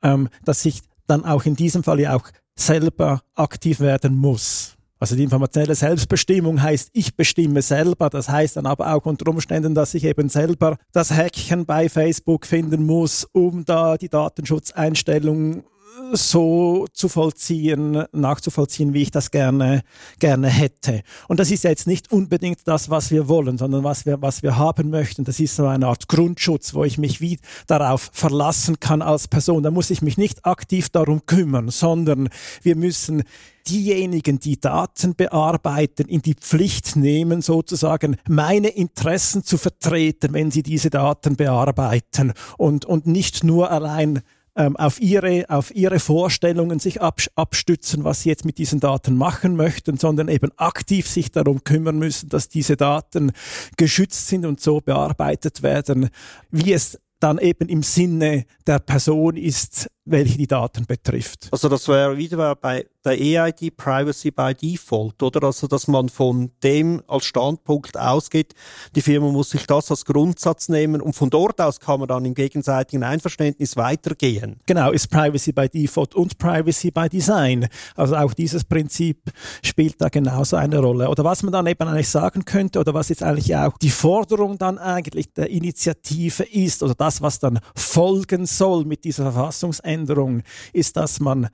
[0.01, 4.76] ähm, dass ich dann auch in diesem Fall ja auch selber aktiv werden muss.
[4.99, 8.09] Also die informationelle Selbstbestimmung heißt, ich bestimme selber.
[8.09, 12.47] Das heißt dann aber auch unter Umständen, dass ich eben selber das Häkchen bei Facebook
[12.47, 15.65] finden muss, um da die Datenschutzeinstellungen
[16.13, 19.83] so zu vollziehen, nachzuvollziehen, wie ich das gerne,
[20.19, 21.03] gerne hätte.
[21.29, 24.43] Und das ist ja jetzt nicht unbedingt das, was wir wollen, sondern was wir, was
[24.43, 25.25] wir haben möchten.
[25.25, 29.63] Das ist so eine Art Grundschutz, wo ich mich wie darauf verlassen kann als Person.
[29.63, 32.29] Da muss ich mich nicht aktiv darum kümmern, sondern
[32.63, 33.23] wir müssen
[33.69, 40.63] diejenigen, die Daten bearbeiten, in die Pflicht nehmen, sozusagen meine Interessen zu vertreten, wenn sie
[40.63, 44.23] diese Daten bearbeiten und, und nicht nur allein
[44.57, 49.57] ähm, auf, ihre, auf ihre Vorstellungen sich abstützen, was sie jetzt mit diesen Daten machen
[49.57, 53.33] möchten, sondern eben aktiv sich darum kümmern müssen, dass diese Daten
[53.77, 56.11] geschützt sind und so bearbeitet werden,
[56.51, 61.49] wie es dann eben im Sinne der Person ist, welche die Daten betrifft.
[61.51, 65.45] Also das wäre wieder bei der EID Privacy by Default, oder?
[65.45, 68.55] Also dass man von dem als Standpunkt ausgeht,
[68.95, 72.25] die Firma muss sich das als Grundsatz nehmen und von dort aus kann man dann
[72.25, 74.57] im gegenseitigen Einverständnis weitergehen.
[74.67, 77.69] Genau, ist Privacy by Default und Privacy by Design.
[77.95, 79.19] Also auch dieses Prinzip
[79.63, 81.09] spielt da genauso eine Rolle.
[81.09, 84.59] Oder was man dann eben eigentlich sagen könnte, oder was jetzt eigentlich auch die Forderung
[84.59, 90.43] dann eigentlich der Initiative ist, oder das, was dann folgen soll mit dieser Verfassungsänderung, Veränderung
[90.73, 91.49] ist, dass man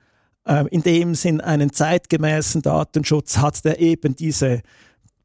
[0.45, 4.61] äh, in dem Sinn einen zeitgemäßen Datenschutz hat, der eben diese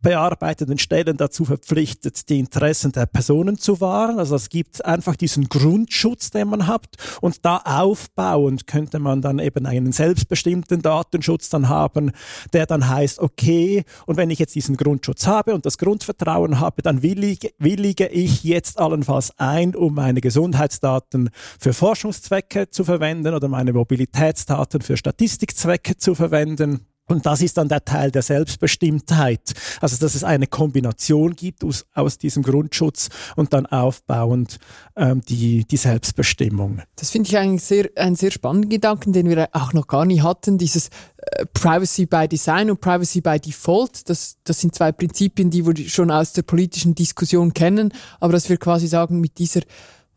[0.01, 4.19] bearbeitenden Stellen dazu verpflichtet, die Interessen der Personen zu wahren.
[4.19, 6.87] Also es gibt einfach diesen Grundschutz, den man hat.
[7.21, 12.13] Und da aufbauend könnte man dann eben einen selbstbestimmten Datenschutz dann haben,
[12.53, 16.83] der dann heißt, okay, und wenn ich jetzt diesen Grundschutz habe und das Grundvertrauen habe,
[16.83, 23.49] dann willige, willige ich jetzt allenfalls ein, um meine Gesundheitsdaten für Forschungszwecke zu verwenden oder
[23.49, 26.88] meine Mobilitätsdaten für Statistikzwecke zu verwenden.
[27.09, 29.55] Und das ist dann der Teil der Selbstbestimmtheit.
[29.81, 34.59] Also, dass es eine Kombination gibt aus, aus diesem Grundschutz und dann aufbauend
[34.97, 36.83] ähm, die, die Selbstbestimmung.
[36.97, 40.21] Das finde ich eigentlich sehr, einen sehr spannenden Gedanken, den wir auch noch gar nie
[40.21, 40.59] hatten.
[40.59, 44.09] Dieses äh, Privacy by Design und Privacy by Default.
[44.09, 47.93] Das, das sind zwei Prinzipien, die wir schon aus der politischen Diskussion kennen.
[48.21, 49.63] Aber dass wir quasi sagen, mit dieser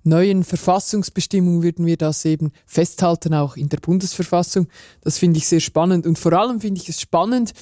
[0.04, 4.68] neuen Verfassungsbestimmung würden wir das eben festhalten, auch in der Bundesverfassung.
[5.02, 7.54] Das finde ich sehr spannend und vor allem finde ich es spannend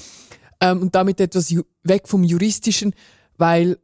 [0.62, 2.93] ähm, und damit etwas weg vom Juristischen,
[3.38, 3.78] weil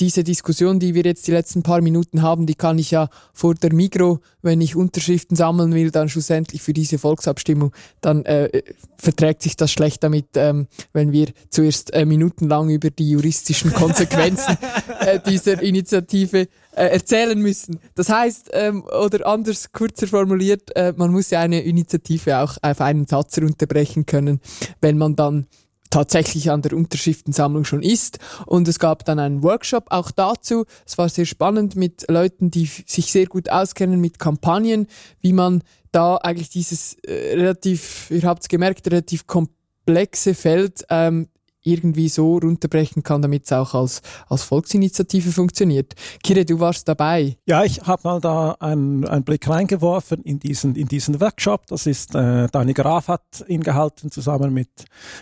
[0.00, 3.54] diese Diskussion, die wir jetzt die letzten paar Minuten haben, die kann ich ja vor
[3.54, 8.62] der Migro, wenn ich Unterschriften sammeln will, dann schlussendlich für diese Volksabstimmung, dann äh,
[8.96, 14.56] verträgt sich das schlecht damit, ähm, wenn wir zuerst äh, minutenlang über die juristischen Konsequenzen
[15.00, 17.80] äh, dieser Initiative äh, erzählen müssen.
[17.94, 22.80] Das heißt, ähm, oder anders kurzer formuliert, äh, man muss ja eine Initiative auch auf
[22.80, 24.40] einen Satz runterbrechen können,
[24.80, 25.46] wenn man dann
[25.90, 28.18] tatsächlich an der Unterschriftensammlung schon ist.
[28.46, 30.64] Und es gab dann einen Workshop auch dazu.
[30.86, 34.86] Es war sehr spannend mit Leuten, die sich sehr gut auskennen mit Kampagnen,
[35.20, 41.28] wie man da eigentlich dieses äh, relativ, ihr habt es gemerkt, relativ komplexe Feld ähm,
[41.62, 45.94] irgendwie so runterbrechen kann, damit es auch als, als Volksinitiative funktioniert.
[46.22, 47.36] Kire, du warst dabei.
[47.46, 51.66] Ja, ich habe mal da einen, einen Blick reingeworfen in diesen, in diesen Workshop.
[51.66, 54.70] Das ist, äh, Dani Graf hat ihn gehalten, zusammen mit,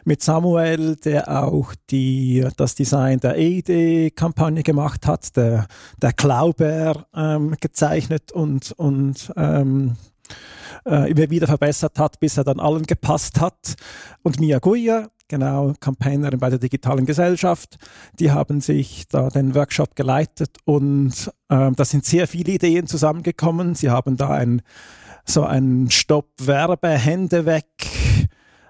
[0.04, 5.66] mit Samuel, der auch die, das Design der EID-Kampagne gemacht hat, der,
[6.00, 9.96] der Klauber ähm, gezeichnet und, und ähm,
[10.84, 13.74] äh, immer wieder verbessert hat, bis er dann allen gepasst hat.
[14.22, 17.76] Und Mia Guia, genau, Campaignerin bei der digitalen Gesellschaft.
[18.18, 23.74] Die haben sich da den Workshop geleitet und äh, da sind sehr viele Ideen zusammengekommen.
[23.74, 24.62] Sie haben da ein,
[25.24, 27.66] so ein Stopp-Werbe, Hände weg,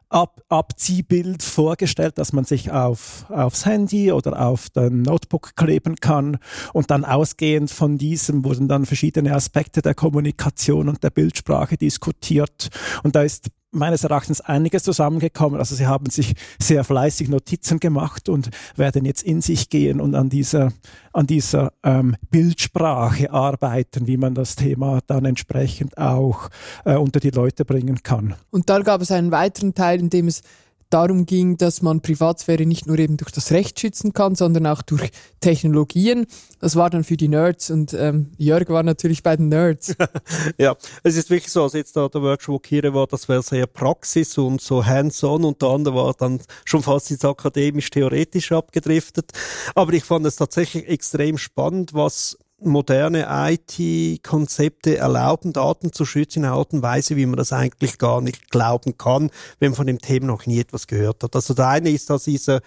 [0.08, 6.38] Ab Abziehbild vorgestellt, dass man sich auf, aufs Handy oder auf den Notebook kleben kann.
[6.72, 12.68] Und dann ausgehend von diesem wurden dann verschiedene Aspekte der Kommunikation und der Bildsprache diskutiert.
[13.02, 15.58] Und da ist meines Erachtens einiges zusammengekommen.
[15.58, 20.14] Also sie haben sich sehr fleißig Notizen gemacht und werden jetzt in sich gehen und
[20.14, 20.72] an dieser,
[21.12, 26.48] an dieser ähm, Bildsprache arbeiten, wie man das Thema dann entsprechend auch
[26.84, 28.34] äh, unter die Leute bringen kann.
[28.50, 30.42] Und dann gab es einen weiteren Teil, in dem es
[30.90, 34.82] darum ging, dass man Privatsphäre nicht nur eben durch das Recht schützen kann, sondern auch
[34.82, 35.10] durch
[35.40, 36.26] Technologien.
[36.60, 39.94] Das war dann für die Nerds und ähm, Jörg war natürlich bei den Nerds.
[40.58, 43.66] ja, es ist wirklich so, als jetzt da der Workshop hier war, das wäre sehr
[43.66, 49.32] Praxis und so hands-on und der andere war dann schon fast ins akademisch-theoretisch abgedriftet.
[49.74, 56.44] Aber ich fand es tatsächlich extrem spannend, was moderne IT-Konzepte erlauben, Daten zu schützen in
[56.46, 59.86] einer Art und Weise, wie man das eigentlich gar nicht glauben kann, wenn man von
[59.86, 61.34] dem Thema noch nie etwas gehört hat.
[61.34, 62.60] Also der eine ist dass dieser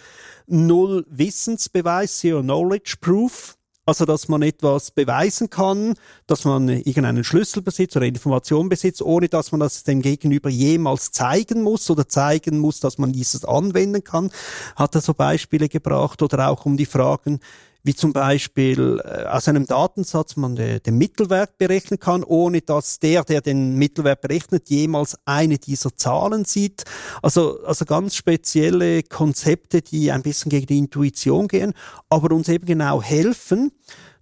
[0.48, 3.56] Null-Wissensbeweis, Zero Knowledge Proof.
[3.86, 5.96] Also, dass man etwas beweisen kann,
[6.28, 11.12] dass man irgendeinen Schlüssel besitzt oder Information besitzt, ohne dass man das dem Gegenüber jemals
[11.12, 14.30] zeigen muss oder zeigen muss, dass man dieses anwenden kann.
[14.76, 17.40] Hat er so Beispiele gebracht oder auch um die Fragen,
[17.84, 23.00] wie zum Beispiel äh, aus einem Datensatz man de, den Mittelwert berechnen kann, ohne dass
[23.00, 26.84] der, der den Mittelwert berechnet, jemals eine dieser Zahlen sieht.
[27.22, 31.74] Also, also ganz spezielle Konzepte, die ein bisschen gegen die Intuition gehen,
[32.10, 33.72] aber uns eben genau helfen,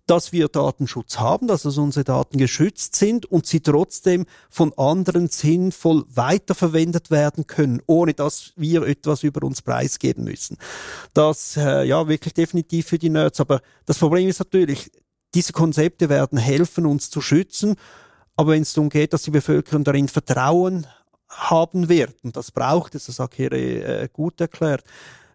[0.07, 5.27] dass wir Datenschutz haben, dass also unsere Daten geschützt sind und sie trotzdem von anderen
[5.27, 10.57] sinnvoll weiterverwendet werden können, ohne dass wir etwas über uns preisgeben müssen.
[11.13, 13.41] Das äh, ja wirklich definitiv für die Nerds.
[13.41, 14.89] Aber das Problem ist natürlich,
[15.33, 17.75] diese Konzepte werden helfen, uns zu schützen.
[18.37, 20.87] Aber wenn es darum geht, dass die Bevölkerung darin Vertrauen
[21.27, 24.85] haben wird, und das braucht es, das hat hier äh, gut erklärt,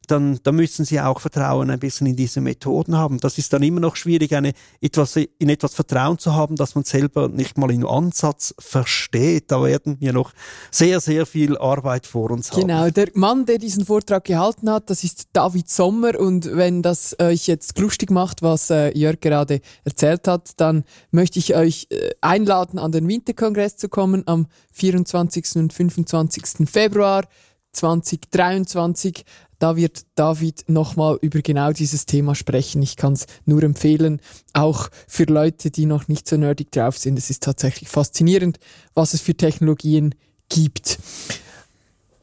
[0.09, 3.19] dann, dann müssen sie auch Vertrauen ein bisschen in diese Methoden haben.
[3.19, 6.85] Das ist dann immer noch schwierig, eine, etwas, in etwas Vertrauen zu haben, das man
[6.85, 9.51] selber nicht mal im Ansatz versteht.
[9.51, 10.33] Da werden wir noch
[10.71, 12.61] sehr, sehr viel Arbeit vor uns haben.
[12.61, 16.19] Genau, der Mann, der diesen Vortrag gehalten hat, das ist David Sommer.
[16.19, 21.39] Und wenn das euch jetzt lustig macht, was äh, Jörg gerade erzählt hat, dann möchte
[21.39, 25.57] ich euch äh, einladen, an den Winterkongress zu kommen am 24.
[25.57, 26.69] und 25.
[26.69, 27.25] Februar.
[27.73, 29.25] 2023.
[29.59, 32.83] Da wird David nochmal über genau dieses Thema sprechen.
[32.83, 34.21] Ich kann es nur empfehlen,
[34.53, 37.19] auch für Leute, die noch nicht so nerdig drauf sind.
[37.19, 38.59] Es ist tatsächlich faszinierend,
[38.95, 40.15] was es für Technologien
[40.49, 40.99] gibt.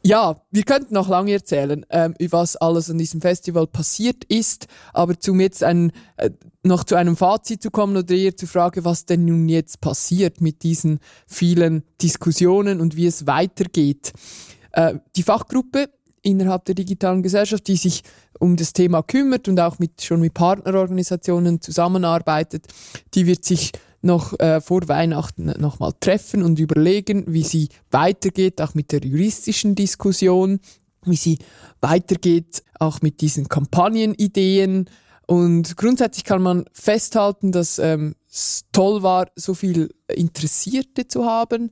[0.01, 5.19] Ja, wir könnten noch lange erzählen, ähm, was alles an diesem Festival passiert ist, aber
[5.19, 6.29] zum jetzt ein, äh,
[6.63, 10.39] noch zu einem Fazit zu kommen oder eher zur Frage, was denn nun jetzt passiert
[10.39, 14.13] mit diesen vielen Diskussionen und wie es weitergeht.
[14.71, 15.89] Äh, die Fachgruppe
[16.21, 18.03] innerhalb der digitalen Gesellschaft, die sich
[18.39, 22.67] um das Thema kümmert und auch mit, schon mit Partnerorganisationen zusammenarbeitet,
[23.13, 28.73] die wird sich noch äh, vor Weihnachten nochmal treffen und überlegen, wie sie weitergeht, auch
[28.73, 30.59] mit der juristischen Diskussion,
[31.03, 31.39] wie sie
[31.81, 34.89] weitergeht, auch mit diesen Kampagnenideen.
[35.25, 38.15] Und grundsätzlich kann man festhalten, dass ähm,
[38.71, 41.71] toll war, so viel Interessierte zu haben,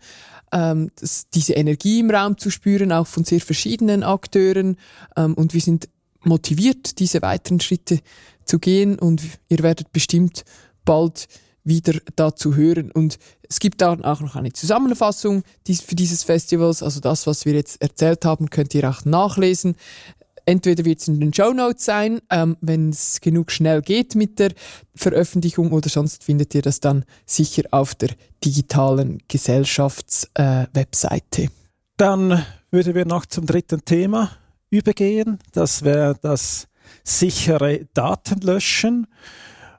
[0.52, 4.78] ähm, das, diese Energie im Raum zu spüren, auch von sehr verschiedenen Akteuren.
[5.16, 5.90] Ähm, und wir sind
[6.24, 8.00] motiviert, diese weiteren Schritte
[8.46, 10.44] zu gehen und ihr werdet bestimmt
[10.84, 11.28] bald
[11.64, 12.92] wieder dazu hören.
[12.92, 16.82] Und es gibt dann auch noch eine Zusammenfassung für dieses Festivals.
[16.82, 19.76] Also das, was wir jetzt erzählt haben, könnt ihr auch nachlesen.
[20.48, 24.40] Entweder wird es in den Show Notes sein, ähm, wenn es genug schnell geht mit
[24.40, 24.54] der
[24.96, 28.12] Veröffentlichung, oder sonst findet ihr das dann sicher auf der
[28.46, 31.44] digitalen Gesellschaftswebseite.
[31.44, 31.50] Äh,
[31.98, 34.32] dann würden wir noch zum dritten Thema
[34.70, 35.40] übergehen.
[35.52, 36.70] Das wäre das
[37.04, 39.08] sichere Datenlöschen.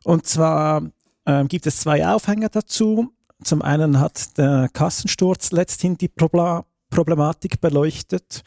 [0.05, 0.83] Und zwar
[1.25, 3.15] ähm, gibt es zwei Aufhänger dazu.
[3.43, 8.43] Zum einen hat der Kassensturz letzthin die Problem Problematik beleuchtet,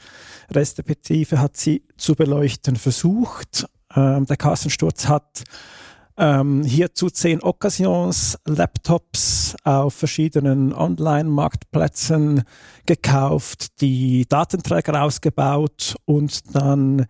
[0.52, 3.66] respektive hat sie zu beleuchten versucht.
[3.96, 5.44] Ähm, der Kassensturz hat
[6.18, 12.44] ähm, hierzu zehn Occasions Laptops auf verschiedenen Online-Marktplätzen
[12.86, 17.06] gekauft, die Datenträger ausgebaut und dann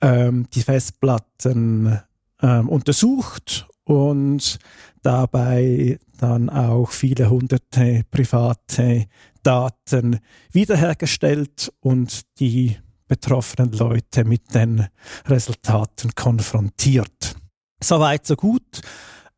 [0.00, 2.00] ähm, die Festplatten
[2.40, 4.58] ähm, untersucht und
[5.02, 9.06] dabei dann auch viele hunderte private
[9.42, 10.20] Daten
[10.52, 12.76] wiederhergestellt und die
[13.08, 14.86] betroffenen Leute mit den
[15.26, 17.36] Resultaten konfrontiert.
[17.82, 18.80] Soweit, so gut.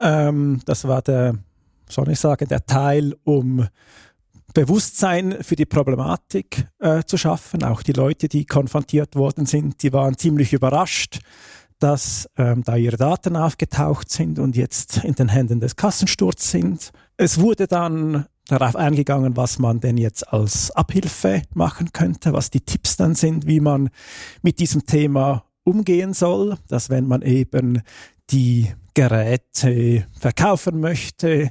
[0.01, 1.35] Ähm, das war der,
[1.89, 3.67] soll ich sagen, der Teil, um
[4.55, 7.63] Bewusstsein für die Problematik äh, zu schaffen.
[7.63, 11.21] Auch die Leute, die konfrontiert worden sind, die waren ziemlich überrascht,
[11.79, 16.91] dass ähm, da ihre Daten aufgetaucht sind und jetzt in den Händen des Kassensturz sind.
[17.17, 22.63] Es wurde dann darauf eingegangen, was man denn jetzt als Abhilfe machen könnte, was die
[22.63, 23.91] Tipps dann sind, wie man
[24.43, 27.83] mit diesem Thema umgehen soll, dass wenn man eben
[28.31, 31.51] die Geräte verkaufen möchte,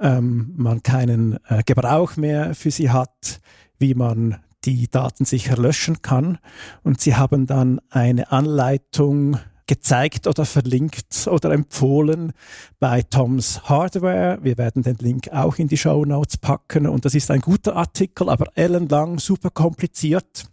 [0.00, 3.40] ähm, man keinen äh, Gebrauch mehr für sie hat,
[3.78, 6.38] wie man die Daten sicher löschen kann.
[6.82, 9.38] Und sie haben dann eine Anleitung
[9.70, 12.32] gezeigt oder verlinkt oder empfohlen
[12.80, 14.40] bei Toms Hardware.
[14.42, 17.76] Wir werden den Link auch in die Show Notes packen und das ist ein guter
[17.76, 20.46] Artikel, aber ellenlang, super kompliziert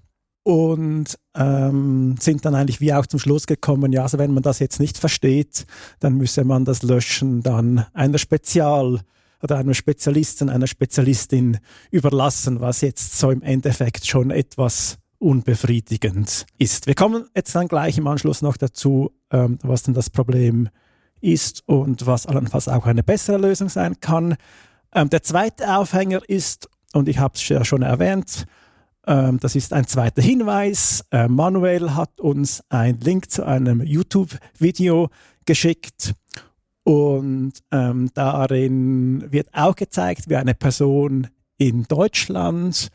[0.44, 4.60] und ähm, sind dann eigentlich wie auch zum Schluss gekommen, ja, also wenn man das
[4.60, 5.66] jetzt nicht versteht,
[6.00, 9.02] dann müsse man das Löschen dann einer Spezial-
[9.42, 11.58] oder einem Spezialisten, einer Spezialistin
[11.90, 16.88] überlassen, was jetzt so im Endeffekt schon etwas unbefriedigend ist.
[16.88, 20.70] Wir kommen jetzt dann gleich im Anschluss noch dazu, ähm, was denn das Problem
[21.22, 24.36] ist und was allenfalls auch eine bessere Lösung sein kann.
[24.94, 28.46] Ähm, der zweite Aufhänger ist, und ich habe es ja schon erwähnt,
[29.08, 31.04] ähm, das ist ein zweiter Hinweis.
[31.12, 35.10] Äh, Manuel hat uns einen Link zu einem YouTube-Video
[35.46, 36.14] geschickt
[36.84, 42.90] und ähm, darin wird auch gezeigt, wie eine Person in Deutschland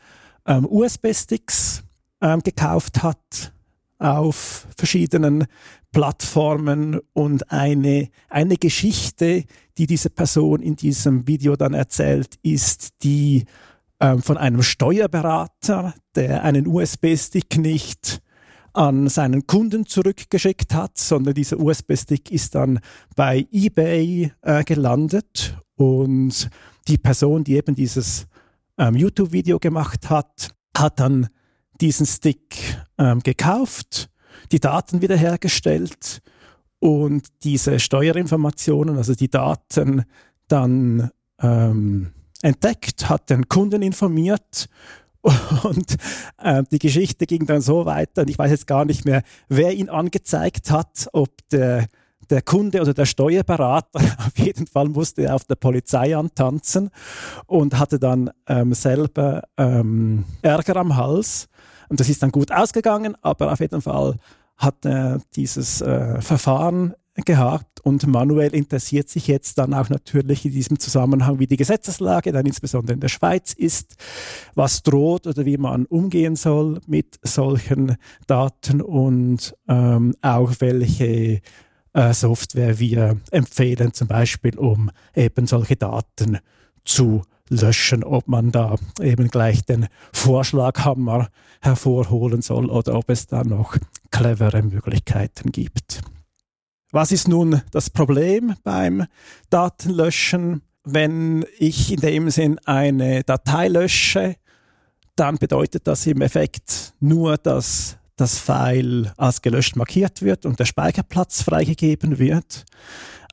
[0.45, 1.82] ähm, USB-Sticks
[2.23, 3.53] ähm, gekauft hat
[3.99, 5.45] auf verschiedenen
[5.91, 9.45] Plattformen und eine, eine Geschichte,
[9.77, 13.45] die diese Person in diesem Video dann erzählt, ist die
[13.99, 18.21] ähm, von einem Steuerberater, der einen USB-Stick nicht
[18.73, 22.79] an seinen Kunden zurückgeschickt hat, sondern dieser USB-Stick ist dann
[23.15, 26.49] bei eBay äh, gelandet und
[26.87, 28.25] die Person, die eben dieses
[28.79, 31.29] ähm, YouTube-Video gemacht hat, hat dann
[31.81, 32.57] diesen Stick
[32.97, 34.09] ähm, gekauft,
[34.51, 36.21] die Daten wiederhergestellt
[36.79, 40.03] und diese Steuerinformationen, also die Daten
[40.47, 41.11] dann
[41.41, 42.11] ähm,
[42.41, 44.67] entdeckt, hat den Kunden informiert
[45.63, 45.95] und
[46.41, 49.73] äh, die Geschichte ging dann so weiter und ich weiß jetzt gar nicht mehr, wer
[49.73, 51.87] ihn angezeigt hat, ob der
[52.29, 56.89] der Kunde oder der Steuerberater, auf jeden Fall musste er auf der Polizei antanzen
[57.45, 61.47] und hatte dann ähm, selber ähm, Ärger am Hals.
[61.89, 64.17] Und das ist dann gut ausgegangen, aber auf jeden Fall
[64.57, 66.93] hat er dieses äh, Verfahren
[67.25, 72.31] gehabt und Manuel interessiert sich jetzt dann auch natürlich in diesem Zusammenhang, wie die Gesetzeslage
[72.31, 73.95] dann insbesondere in der Schweiz ist,
[74.55, 81.41] was droht oder wie man umgehen soll mit solchen Daten und ähm, auch welche
[81.93, 86.39] äh, Software wir empfehlen, zum Beispiel um eben solche Daten
[86.83, 91.29] zu löschen, ob man da eben gleich den Vorschlaghammer
[91.61, 93.77] hervorholen soll oder ob es da noch
[94.11, 96.01] clevere Möglichkeiten gibt.
[96.91, 99.05] Was ist nun das Problem beim
[99.49, 100.61] Datenlöschen?
[100.83, 104.35] Wenn ich in dem Sinn eine Datei lösche,
[105.15, 110.63] dann bedeutet das im Effekt nur, dass das File als gelöscht markiert wird und der
[110.63, 112.63] Speicherplatz freigegeben wird.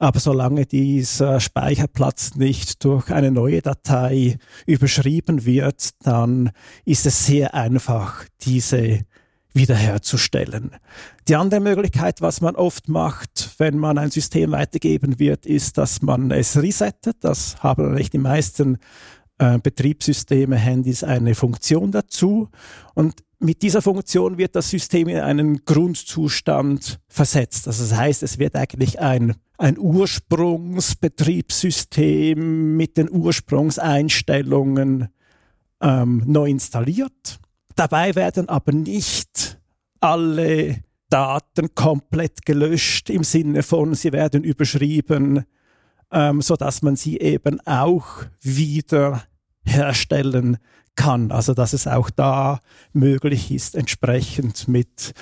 [0.00, 6.50] Aber solange dieser Speicherplatz nicht durch eine neue Datei überschrieben wird, dann
[6.84, 9.02] ist es sehr einfach, diese
[9.52, 10.72] wiederherzustellen.
[11.28, 16.02] Die andere Möglichkeit, was man oft macht, wenn man ein System weitergeben wird, ist, dass
[16.02, 17.18] man es resettet.
[17.20, 18.78] Das haben nicht die meisten
[19.38, 22.48] äh, Betriebssysteme, Handys eine Funktion dazu.
[22.94, 27.66] Und mit dieser Funktion wird das System in einen Grundzustand versetzt.
[27.66, 35.08] Also das heißt, es wird eigentlich ein, ein Ursprungsbetriebssystem mit den Ursprungseinstellungen
[35.80, 37.40] ähm, neu installiert.
[37.74, 39.58] Dabei werden aber nicht
[40.00, 45.46] alle Daten komplett gelöscht im Sinne von, sie werden überschrieben,
[46.12, 49.22] ähm, so man sie eben auch wieder
[49.64, 50.58] herstellen
[51.00, 51.32] kann.
[51.32, 52.60] Also dass es auch da
[52.92, 55.14] möglich ist, entsprechend mit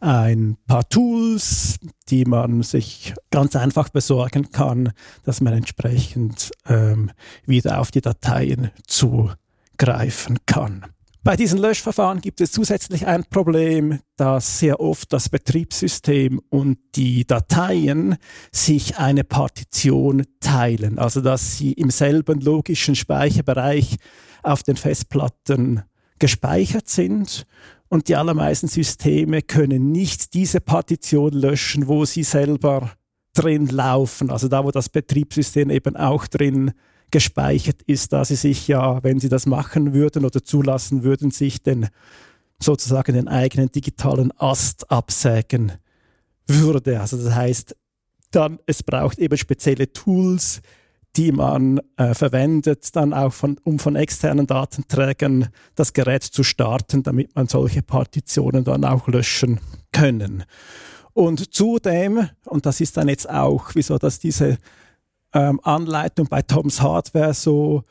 [0.00, 1.78] ein paar Tools,
[2.08, 4.92] die man sich ganz einfach besorgen kann,
[5.24, 7.10] dass man entsprechend ähm,
[7.44, 10.86] wieder auf die Dateien zugreifen kann.
[11.26, 17.26] Bei diesen Löschverfahren gibt es zusätzlich ein Problem, dass sehr oft das Betriebssystem und die
[17.26, 18.14] Dateien
[18.52, 23.96] sich eine Partition teilen, also dass sie im selben logischen Speicherbereich
[24.44, 25.82] auf den Festplatten
[26.20, 27.44] gespeichert sind
[27.88, 32.92] und die allermeisten Systeme können nicht diese Partition löschen, wo sie selber
[33.34, 34.30] drin laufen.
[34.30, 36.70] Also da, wo das Betriebssystem eben auch drin
[37.10, 41.62] gespeichert ist, da sie sich ja, wenn sie das machen würden oder zulassen würden, sich
[41.62, 41.88] den
[42.58, 45.72] sozusagen den eigenen digitalen Ast absägen
[46.46, 47.00] würde.
[47.00, 47.76] Also das heißt,
[48.30, 50.60] dann es braucht eben spezielle Tools,
[51.16, 57.02] die man äh, verwendet, dann auch von, um von externen Datenträgern das Gerät zu starten,
[57.02, 59.60] damit man solche Partitionen dann auch löschen
[59.92, 60.44] können.
[61.14, 64.58] Und zudem, und das ist dann jetzt auch, wieso dass diese
[65.36, 67.82] ähm, Anleitung bei Toms Hardware so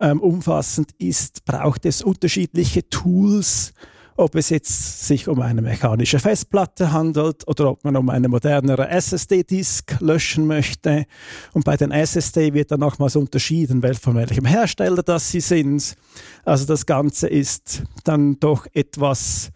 [0.00, 3.74] ähm, umfassend ist, braucht es unterschiedliche Tools,
[4.16, 8.88] ob es jetzt sich um eine mechanische Festplatte handelt oder ob man um eine modernere
[8.88, 11.04] SSD-Disk löschen möchte.
[11.52, 15.96] Und bei den SSD wird dann nochmals unterschieden, von welchem Hersteller das sie sind.
[16.44, 19.50] Also das Ganze ist dann doch etwas,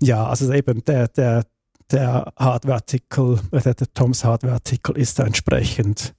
[0.00, 1.44] ja, also eben der, der,
[1.90, 6.15] der Hardware-Artikel, der, der Toms Hardware-Artikel ist entsprechend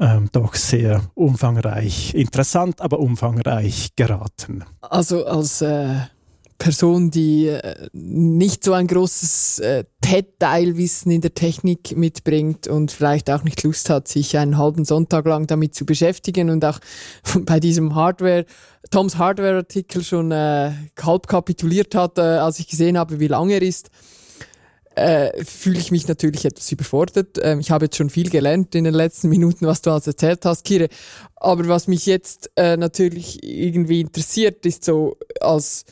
[0.00, 4.64] ähm, doch sehr umfangreich, interessant, aber umfangreich geraten.
[4.80, 5.96] Also als äh
[6.60, 13.30] Person, die äh, nicht so ein großes äh, Detailwissen in der Technik mitbringt und vielleicht
[13.30, 16.78] auch nicht Lust hat, sich einen halben Sonntag lang damit zu beschäftigen und auch
[17.46, 18.44] bei diesem Hardware,
[18.90, 20.72] Toms Hardware-Artikel schon äh,
[21.02, 23.90] halb kapituliert hat, äh, als ich gesehen habe, wie lang er ist,
[24.94, 27.38] äh, fühle ich mich natürlich etwas überfordert.
[27.42, 30.44] Ähm, ich habe jetzt schon viel gelernt in den letzten Minuten, was du alles erzählt
[30.44, 30.88] hast, Kire.
[31.36, 35.84] Aber was mich jetzt äh, natürlich irgendwie interessiert, ist so als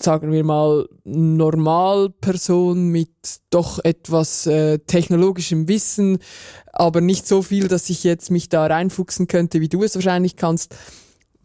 [0.00, 3.10] sagen wir mal, Normalperson mit
[3.50, 6.18] doch etwas äh, technologischem Wissen,
[6.72, 10.36] aber nicht so viel, dass ich jetzt mich da reinfuchsen könnte, wie du es wahrscheinlich
[10.36, 10.76] kannst.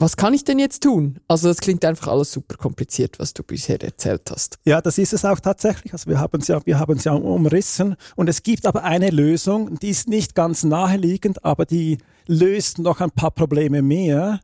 [0.04, 1.22] Was kann ich denn jetzt tun?
[1.30, 4.60] Also das klingt einfach alles super kompliziert, was du bisher erzählt hast.
[4.66, 5.94] Ja, das ist es auch tatsächlich.
[5.94, 9.12] Also wir haben es ja, wir haben es ja umrissen und es gibt aber eine
[9.12, 14.42] Lösung, die ist nicht ganz naheliegend, aber die löst noch ein paar Probleme mehr.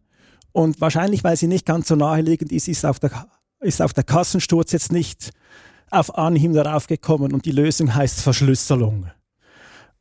[0.53, 3.27] Und wahrscheinlich, weil sie nicht ganz so naheliegend ist, ist auf der
[3.59, 5.31] ist auf der Kassensturz jetzt nicht
[5.91, 9.07] auf Anhieb darauf gekommen und die Lösung heißt Verschlüsselung.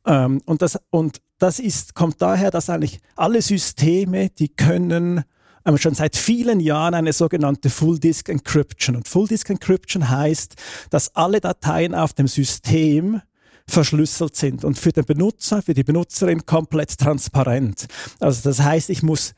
[0.05, 5.25] Ähm, und das, und das ist, kommt daher, dass eigentlich alle Systeme, die können
[5.65, 8.95] ähm, schon seit vielen Jahren eine sogenannte Full Disk Encryption.
[8.95, 10.55] Und Full Disk Encryption heißt,
[10.89, 13.21] dass alle Dateien auf dem System
[13.67, 17.87] verschlüsselt sind und für den Benutzer, für die Benutzerin komplett transparent.
[18.19, 19.33] Also das heißt, ich muss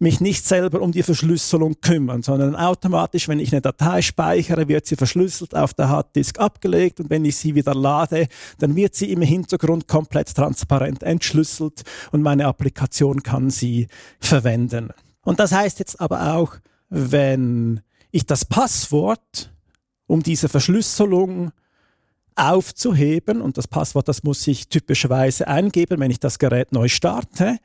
[0.00, 4.86] mich nicht selber um die Verschlüsselung kümmern, sondern automatisch, wenn ich eine Datei speichere, wird
[4.86, 8.26] sie verschlüsselt auf der Harddisk abgelegt und wenn ich sie wieder lade,
[8.58, 13.86] dann wird sie im Hintergrund komplett transparent entschlüsselt und meine Applikation kann sie
[14.18, 14.90] verwenden.
[15.24, 16.56] Und das heißt jetzt aber auch,
[16.88, 19.52] wenn ich das Passwort
[20.06, 21.52] um diese Verschlüsselung
[22.36, 27.58] aufzuheben, und das Passwort, das muss ich typischerweise eingeben, wenn ich das Gerät neu starte,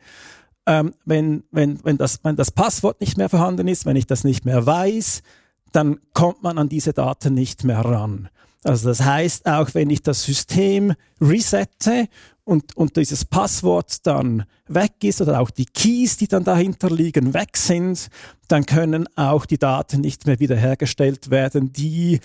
[0.66, 4.24] ähm, wenn, wenn, wenn, das, wenn das Passwort nicht mehr vorhanden ist, wenn ich das
[4.24, 5.24] nicht mehr weiß,
[5.72, 8.30] dann kommt man an diese Daten nicht mehr ran.
[8.64, 12.08] Also das heißt, auch wenn ich das System resette
[12.50, 17.36] und, und dieses Passwort dann weg ist oder auch die Keys, die dann dahinter liegen,
[17.36, 18.10] weg sind,
[18.48, 22.20] dann können auch die Daten nicht mehr wiederhergestellt werden, die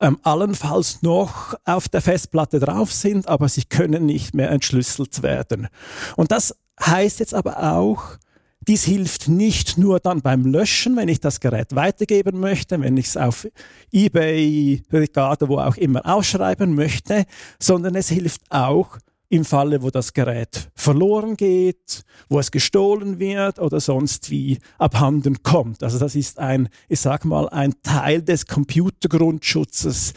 [0.00, 5.68] ähm, allenfalls noch auf der Festplatte drauf sind, aber sie können nicht mehr entschlüsselt werden.
[6.16, 8.18] Und das heißt jetzt aber auch,
[8.66, 13.06] dies hilft nicht nur dann beim Löschen, wenn ich das Gerät weitergeben möchte, wenn ich
[13.06, 13.46] es auf
[13.92, 17.24] eBay, Ricardo, wo auch immer ausschreiben möchte,
[17.60, 18.98] sondern es hilft auch
[19.30, 25.42] im Falle, wo das Gerät verloren geht, wo es gestohlen wird oder sonst wie abhanden
[25.42, 25.82] kommt.
[25.84, 30.14] Also das ist ein, ich sag mal, ein Teil des Computergrundschutzes,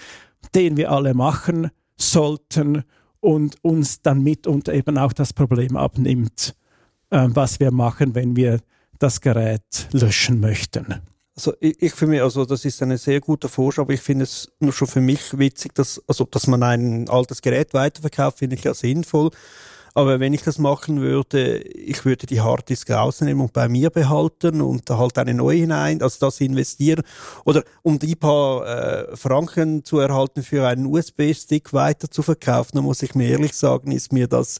[0.55, 2.83] den wir alle machen sollten
[3.19, 6.55] und uns dann mitunter eben auch das Problem abnimmt,
[7.11, 8.59] äh, was wir machen, wenn wir
[8.97, 11.01] das Gerät löschen möchten.
[11.35, 14.23] Also ich, ich für mich, also das ist eine sehr gute Vorschlag, aber ich finde
[14.23, 18.55] es nur schon für mich witzig, dass, also, dass man ein altes Gerät weiterverkauft, finde
[18.55, 19.31] ich ja sinnvoll.
[19.95, 24.59] Aber wenn ich das machen würde, ich würde die Harddisk rausnehmen und bei mir behalten
[24.61, 27.03] und da halt eine neue hinein, also das investieren.
[27.45, 32.85] Oder um die paar äh, Franken zu erhalten für einen USB-Stick weiter zu verkaufen, dann
[32.85, 34.59] muss ich mir ehrlich sagen, ist mir das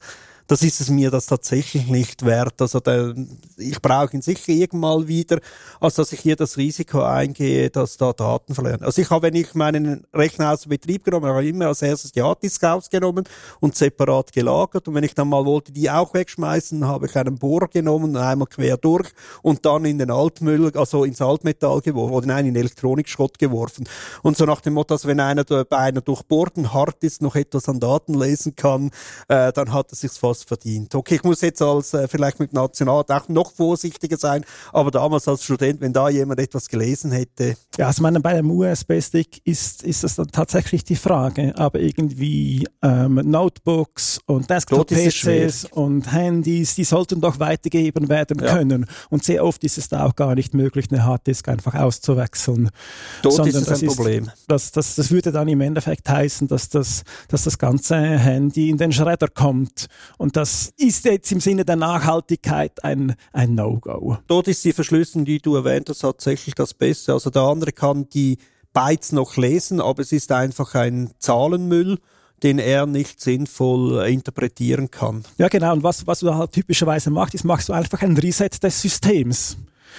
[0.54, 2.62] das ist es mir das tatsächlich nicht wert.
[2.62, 3.16] Also der,
[3.58, 5.39] ich brauche ihn sicher irgendwann wieder,
[5.80, 8.84] als dass ich hier das Risiko eingehe, dass da Daten verlieren.
[8.84, 12.12] Also ich habe, wenn ich meinen Rechner aus dem Betrieb genommen habe, immer als erstes
[12.12, 13.24] die Harddisk ausgenommen
[13.62, 14.88] und separat gelagert.
[14.88, 18.47] Und wenn ich dann mal wollte, die auch wegschmeißen, habe ich einen Bohrer genommen, einmal
[18.47, 19.10] quer durch
[19.41, 23.89] und dann in den Altmüll, also ins Altmetall geworfen oder nein, in Elektronikschrott geworfen.
[24.22, 27.80] Und so nach dem Motto, dass wenn einer bei einer durchbohrten Harddisk noch etwas an
[27.80, 28.91] Daten lesen kann,
[29.30, 30.94] äh, dann hat es sich fast verdient.
[30.96, 35.28] Okay, ich muss jetzt als äh, vielleicht mit National auch noch vorsichtiger sein, aber damals
[35.28, 37.56] als Student, wenn da jemand etwas gelesen hätte.
[37.78, 42.68] Ja, also meine, bei einem USB-Stick ist, ist das dann tatsächlich die Frage, aber irgendwie
[42.82, 48.56] ähm, Notebooks und Desktop-PCs und Handys, die sollten doch weitergegeben werden ja.
[48.56, 48.86] können.
[49.10, 52.70] Und sehr oft ist es da auch gar nicht möglich, eine Harddisk einfach auszuwechseln.
[53.22, 54.32] Dort ist es ein ist, Problem.
[54.48, 58.78] Das, das, das würde dann im Endeffekt heißen, dass das, dass das ganze Handy in
[58.78, 59.88] den Schredder kommt.
[60.24, 64.20] Und das ist jetzt im Sinne der Nachhaltigkeit ein, ein No-Go.
[64.28, 67.12] Dort ist die Verschlüsselung, die du erwähnt hast, tatsächlich das Beste.
[67.12, 68.38] Also der andere kann die
[68.72, 71.98] Bytes noch lesen, aber es ist einfach ein Zahlenmüll
[72.42, 75.24] den er nicht sinnvoll interpretieren kann.
[75.38, 75.72] Ja, genau.
[75.72, 79.58] Und was, was du halt typischerweise machst, ist, machst du einfach ein Reset des Systems.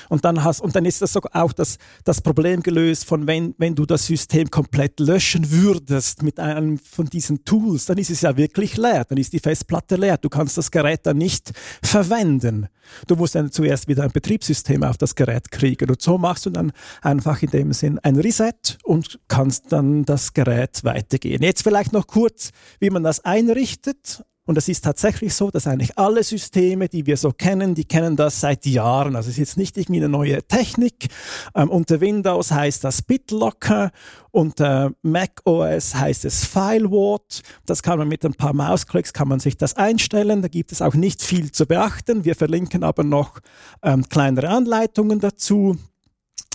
[0.09, 3.75] Und dann hast, und dann ist das auch das, das Problem gelöst von wenn, wenn
[3.75, 8.37] du das System komplett löschen würdest mit einem von diesen Tools, dann ist es ja
[8.37, 10.19] wirklich leer, dann ist die Festplatte leer.
[10.19, 12.69] Du kannst das Gerät dann nicht verwenden.
[13.07, 15.91] Du musst dann zuerst wieder ein Betriebssystem auf das Gerät kriegen.
[15.91, 16.73] Und so machst du dann
[17.03, 21.43] einfach in dem Sinn ein Reset und kannst dann das Gerät weitergehen.
[21.43, 24.25] Jetzt vielleicht noch kurz, wie man das einrichtet.
[24.47, 28.15] Und es ist tatsächlich so, dass eigentlich alle Systeme, die wir so kennen, die kennen
[28.15, 29.17] das seit Jahren.
[29.17, 31.09] Also es ist jetzt nicht irgendwie eine neue Technik.
[31.55, 33.91] Ähm, unter Windows heißt das BitLocker,
[34.33, 37.41] unter Mac OS heißt es FileWatt.
[37.65, 40.43] Das kann man mit ein paar Mausklicks kann man sich das einstellen.
[40.43, 42.27] Da gibt es auch nicht viel zu beachten.
[42.27, 43.39] Wir verlinken aber noch
[43.83, 45.79] ähm, kleinere Anleitungen dazu.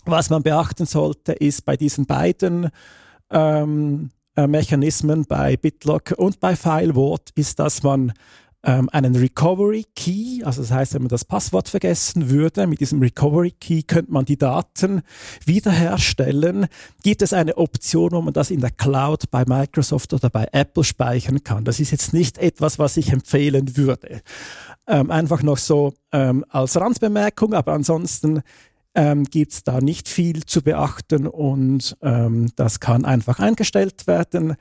[0.06, 2.70] Was man beachten sollte, ist bei diesen beiden
[3.32, 8.14] ähm, äh, Mechanismen bei BitLocker und bei FileWatt ist, dass man
[8.64, 13.02] ähm, einen Recovery Key, also das heißt, wenn man das Passwort vergessen würde, mit diesem
[13.02, 15.02] Recovery Key könnte man die Daten
[15.46, 16.68] wiederherstellen.
[17.02, 20.84] Gibt es eine Option, wo man das in der Cloud bei Microsoft oder bei Apple
[20.84, 21.64] speichern kann?
[21.64, 24.22] Das ist jetzt nicht etwas, was ich empfehlen würde.
[24.88, 28.42] Ähm, einfach noch so ähm, als Randbemerkung, aber ansonsten
[28.96, 34.56] ähm, gibt es da nicht viel zu beachten und ähm, das kann einfach eingestellt werden.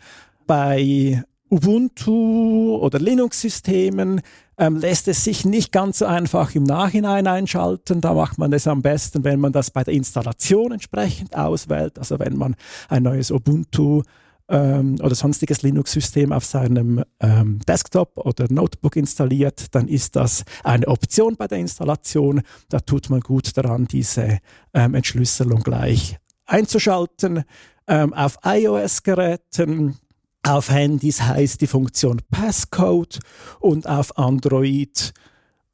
[0.46, 4.20] Bei Ubuntu oder Linux-Systemen
[4.58, 8.00] ähm, lässt es sich nicht ganz so einfach im Nachhinein einschalten.
[8.00, 11.98] Da macht man es am besten, wenn man das bei der Installation entsprechend auswählt.
[11.98, 12.54] Also wenn man
[12.88, 14.02] ein neues Ubuntu
[14.48, 20.88] ähm, oder sonstiges Linux-System auf seinem ähm, Desktop oder Notebook installiert, dann ist das eine
[20.88, 22.42] Option bei der Installation.
[22.68, 24.38] Da tut man gut daran, diese
[24.74, 27.44] ähm, Entschlüsselung gleich einzuschalten.
[27.86, 29.98] Ähm, auf iOS-Geräten
[30.42, 33.18] auf Handys heißt die Funktion Passcode
[33.60, 35.12] und auf Android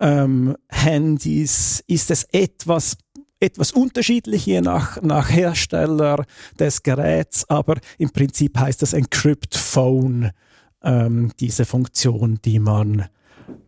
[0.01, 2.97] ähm, Handys ist es etwas
[3.45, 6.25] etwas unterschiedlich je nach, nach Hersteller
[6.59, 10.31] des Geräts, aber im Prinzip heißt das Encrypt Phone,
[10.83, 13.07] ähm, diese Funktion, die man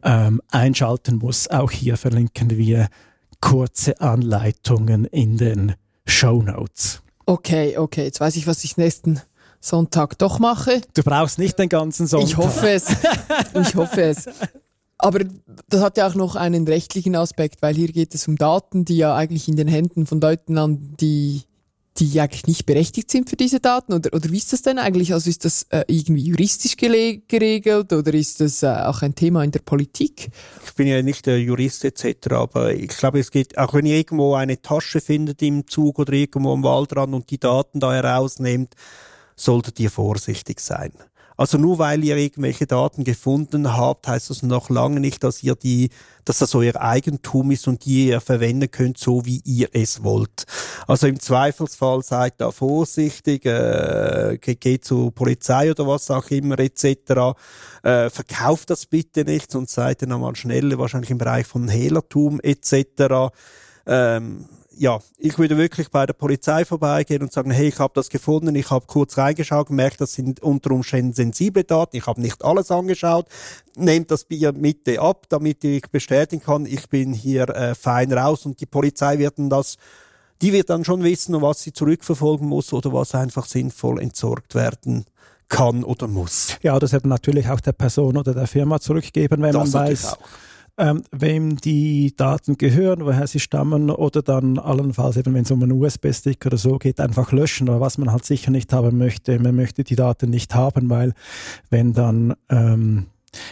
[0.03, 1.49] ähm, einschalten muss.
[1.49, 2.89] Auch hier verlinken wir
[3.41, 5.75] kurze Anleitungen in den
[6.07, 7.03] Show Notes.
[7.27, 9.21] Okay, okay, jetzt weiß ich, was ich nächsten
[9.61, 10.81] Sonntag doch mache.
[10.95, 12.29] Du brauchst nicht den ganzen Sonntag.
[12.31, 12.87] Ich hoffe es.
[13.55, 14.29] Ich hoffe es.
[14.99, 15.21] Aber
[15.69, 18.97] das hat ja auch noch einen rechtlichen Aspekt, weil hier geht es um Daten, die
[18.97, 21.43] ja eigentlich in den Händen von Leuten landen, die,
[21.99, 23.93] die eigentlich nicht berechtigt sind für diese Daten.
[23.93, 25.13] Oder, oder wie ist das denn eigentlich?
[25.13, 29.51] Also ist das äh, irgendwie juristisch geregelt oder ist das äh, auch ein Thema in
[29.51, 30.31] der Politik?
[30.65, 33.99] Ich bin ja nicht der Jurist etc., aber ich glaube, es geht, auch wenn ihr
[33.99, 38.75] irgendwo eine Tasche findet im Zug oder irgendwo am Waldrand und die Daten da herausnehmt,
[39.37, 40.93] solltet ihr vorsichtig sein.
[41.37, 45.55] Also nur weil ihr irgendwelche Daten gefunden habt, heißt das noch lange nicht, dass ihr
[45.55, 45.91] die,
[46.25, 50.47] dass das euer Eigentum ist und die ihr verwenden könnt, so wie ihr es wollt.
[50.87, 57.37] Also im Zweifelsfall seid da vorsichtig, äh, geht zur Polizei oder was auch immer etc.
[57.83, 62.41] Äh, verkauft das bitte nicht, sonst seid ihr nochmal schneller, wahrscheinlich im Bereich von Hehlertum
[62.41, 63.33] etc.
[63.87, 64.47] Ähm,
[64.79, 68.55] ja, ich würde wirklich bei der Polizei vorbeigehen und sagen, hey, ich habe das gefunden,
[68.55, 72.71] ich habe kurz reingeschaut, gemerkt, das sind unter Umständen sensible Daten, ich habe nicht alles
[72.71, 73.27] angeschaut,
[73.77, 78.45] nehmt das Bier Mitte ab, damit ich bestätigen kann, ich bin hier äh, fein raus
[78.45, 79.77] und die Polizei wird dann das,
[80.43, 85.07] die wird dann schon wissen, was sie zurückverfolgen muss oder was einfach sinnvoll entsorgt werden
[85.49, 86.57] kann oder muss.
[86.63, 90.17] Ja, das hätte natürlich auch der Person oder der Firma zurückgeben, wenn das man weiß,
[90.79, 95.63] ähm, wem die Daten gehören, woher sie stammen oder dann allenfalls eben, wenn es um
[95.63, 97.69] einen USB-Stick oder so geht, einfach löschen.
[97.69, 101.15] Aber was man halt sicher nicht haben möchte, man möchte die Daten nicht haben, weil
[101.71, 103.07] wenn dann ähm,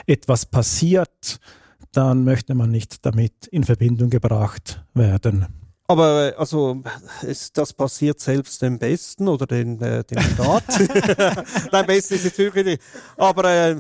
[0.07, 1.41] etwas passiert,
[1.93, 5.47] dann möchte man nicht damit in Verbindung gebracht werden.
[5.87, 6.83] Aber äh, also
[7.23, 10.65] ist, das passiert selbst dem Besten oder den, äh, dem Staat.
[11.73, 12.83] Nein, Besten ist jetzt wirklich nicht.
[13.17, 13.77] Aber äh,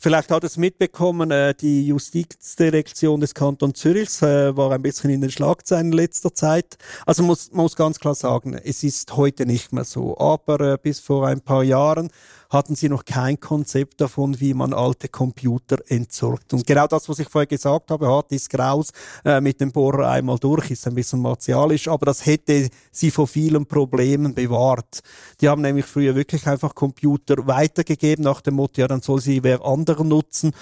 [0.00, 5.20] Vielleicht hat es mitbekommen, äh, die Justizdirektion des Kanton Zürichs äh, war ein bisschen in
[5.20, 6.78] den Schlagzeilen in letzter Zeit.
[7.04, 10.16] Also muss, man muss ganz klar sagen, es ist heute nicht mehr so.
[10.18, 12.10] Aber äh, bis vor ein paar Jahren
[12.50, 16.54] hatten sie noch kein Konzept davon, wie man alte Computer entsorgt.
[16.54, 18.90] Und genau das, was ich vorher gesagt habe, hat ist Graus
[19.24, 23.26] äh, mit dem Bohrer einmal durch, ist ein bisschen martialisch, aber das hätte sie vor
[23.26, 25.00] vielen Problemen bewahrt.
[25.40, 29.42] Die haben nämlich früher wirklich einfach Computer weitergegeben nach dem Motto, ja, dann soll sie
[29.42, 30.52] wer andere nutzen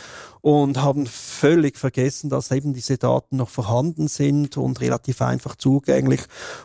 [0.47, 6.21] und haben völlig vergessen, dass eben diese Daten noch vorhanden sind und relativ einfach zugänglich.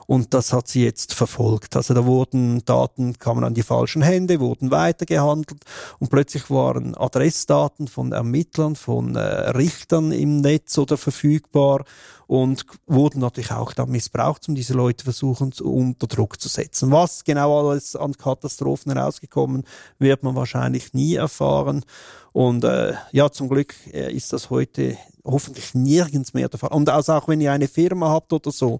[0.05, 1.75] Und das hat sie jetzt verfolgt.
[1.75, 4.69] Also da wurden Daten, kamen an die falschen Hände, wurden
[5.11, 5.63] weitergehandelt
[5.99, 9.19] und plötzlich waren Adressdaten von Ermittlern, von äh,
[9.51, 11.83] Richtern im Netz oder verfügbar
[12.27, 16.91] und wurden natürlich auch dann missbraucht, um diese Leute versuchen unter Druck zu setzen.
[16.91, 19.63] Was genau alles an Katastrophen herausgekommen,
[19.99, 21.83] wird man wahrscheinlich nie erfahren.
[22.31, 26.71] Und äh, ja, zum Glück äh, ist das heute hoffentlich nirgends mehr der Fall.
[26.71, 28.79] Und also auch wenn ihr eine Firma habt oder so,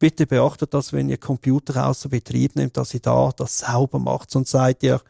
[0.00, 4.30] bitte beachtet das, wenn ihr Computer außer Betrieb nehmt, dass ihr da das sauber macht,
[4.32, 5.00] sonst seid ihr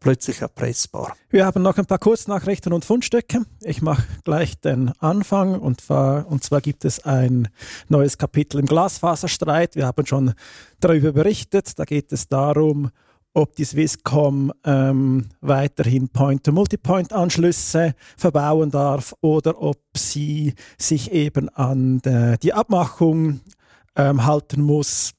[0.00, 1.14] plötzlich erpressbar.
[1.30, 3.42] Wir haben noch ein paar Kurznachrichten und Fundstücke.
[3.62, 7.48] Ich mache gleich den Anfang und zwar, und zwar gibt es ein
[7.88, 9.76] neues Kapitel im Glasfaserstreit.
[9.76, 10.34] Wir haben schon
[10.80, 11.78] darüber berichtet.
[11.78, 12.90] Da geht es darum,
[13.34, 22.36] ob die Swisscom ähm, weiterhin Point-to-Multipoint-Anschlüsse verbauen darf oder ob sie sich eben an de,
[22.38, 23.40] die Abmachung
[23.96, 25.12] ähm, halten muss,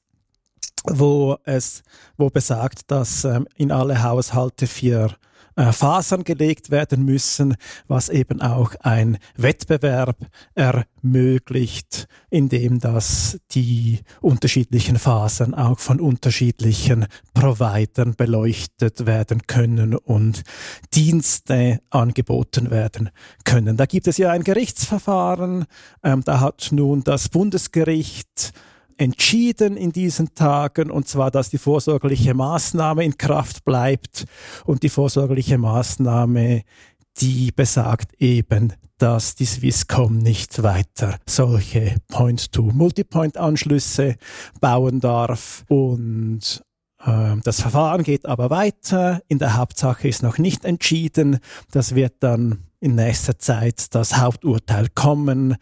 [0.84, 1.82] wo es
[2.16, 5.16] wo besagt, dass ähm, in alle Haushalte vier
[5.56, 7.56] äh, Fasern gelegt werden müssen,
[7.88, 10.16] was eben auch ein Wettbewerb
[10.54, 20.44] ermöglicht, indem das die unterschiedlichen Fasern auch von unterschiedlichen Providern beleuchtet werden können und
[20.94, 23.10] Dienste angeboten werden
[23.44, 23.76] können.
[23.76, 25.66] Da gibt es ja ein Gerichtsverfahren,
[26.02, 28.52] ähm, da hat nun das Bundesgericht
[29.00, 34.26] entschieden in diesen Tagen, und zwar, dass die vorsorgliche Maßnahme in Kraft bleibt.
[34.66, 36.64] Und die vorsorgliche Maßnahme,
[37.18, 44.16] die besagt eben, dass die Swisscom nicht weiter solche Point-to-Multipoint-Anschlüsse
[44.60, 45.64] bauen darf.
[45.68, 46.62] Und
[47.02, 49.22] äh, das Verfahren geht aber weiter.
[49.28, 51.38] In der Hauptsache ist noch nicht entschieden.
[51.70, 55.56] Das wird dann in nächster Zeit das Haupturteil kommen.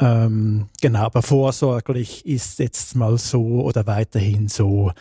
[0.00, 4.92] Ähm, genau, aber vorsorglich ist jetzt mal so oder weiterhin so,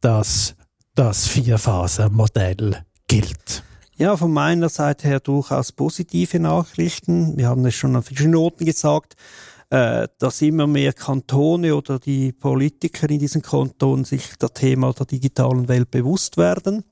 [0.00, 0.56] dass
[0.94, 3.62] das Vierphaser-Modell gilt.
[3.96, 7.36] Ja, von meiner Seite her durchaus positive Nachrichten.
[7.36, 9.14] Wir haben es schon an verschiedenen Noten gesagt
[9.70, 15.06] äh, dass immer mehr Kantone oder die Politiker in diesen Kantonen sich der Thema der
[15.06, 16.82] digitalen Welt bewusst werden.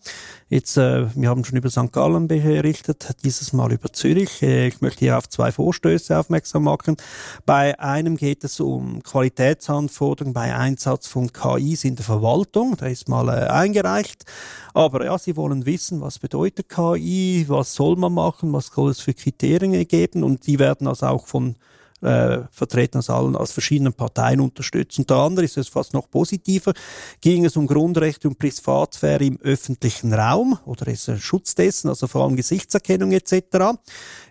[0.49, 1.91] Jetzt, äh, wir haben schon über St.
[1.91, 4.43] Gallen berichtet, dieses Mal über Zürich.
[4.43, 6.97] Äh, ich möchte hier auf zwei Vorstöße aufmerksam machen.
[7.45, 12.76] Bei einem geht es um Qualitätsanforderungen bei Einsatz von KIs in der Verwaltung.
[12.76, 14.24] Da ist mal äh, eingereicht.
[14.72, 19.01] Aber ja, Sie wollen wissen, was bedeutet KI, was soll man machen, was soll es
[19.01, 21.57] für Kriterien geben und die werden also auch von
[22.01, 24.99] äh, vertreten aus allen, aus verschiedenen Parteien unterstützt.
[24.99, 26.73] Unter anderem ist es fast noch positiver,
[27.21, 32.07] ging es um Grundrechte und Privatsphäre im öffentlichen Raum oder ist ein Schutz dessen, also
[32.07, 33.79] vor allem Gesichtserkennung etc.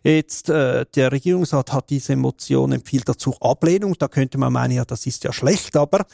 [0.04, 3.96] Jetzt äh, der Regierungsrat hat diese Motion empfiehlt dazu Ablehnung.
[3.98, 6.06] Da könnte man meinen, ja, das ist ja schlecht, aber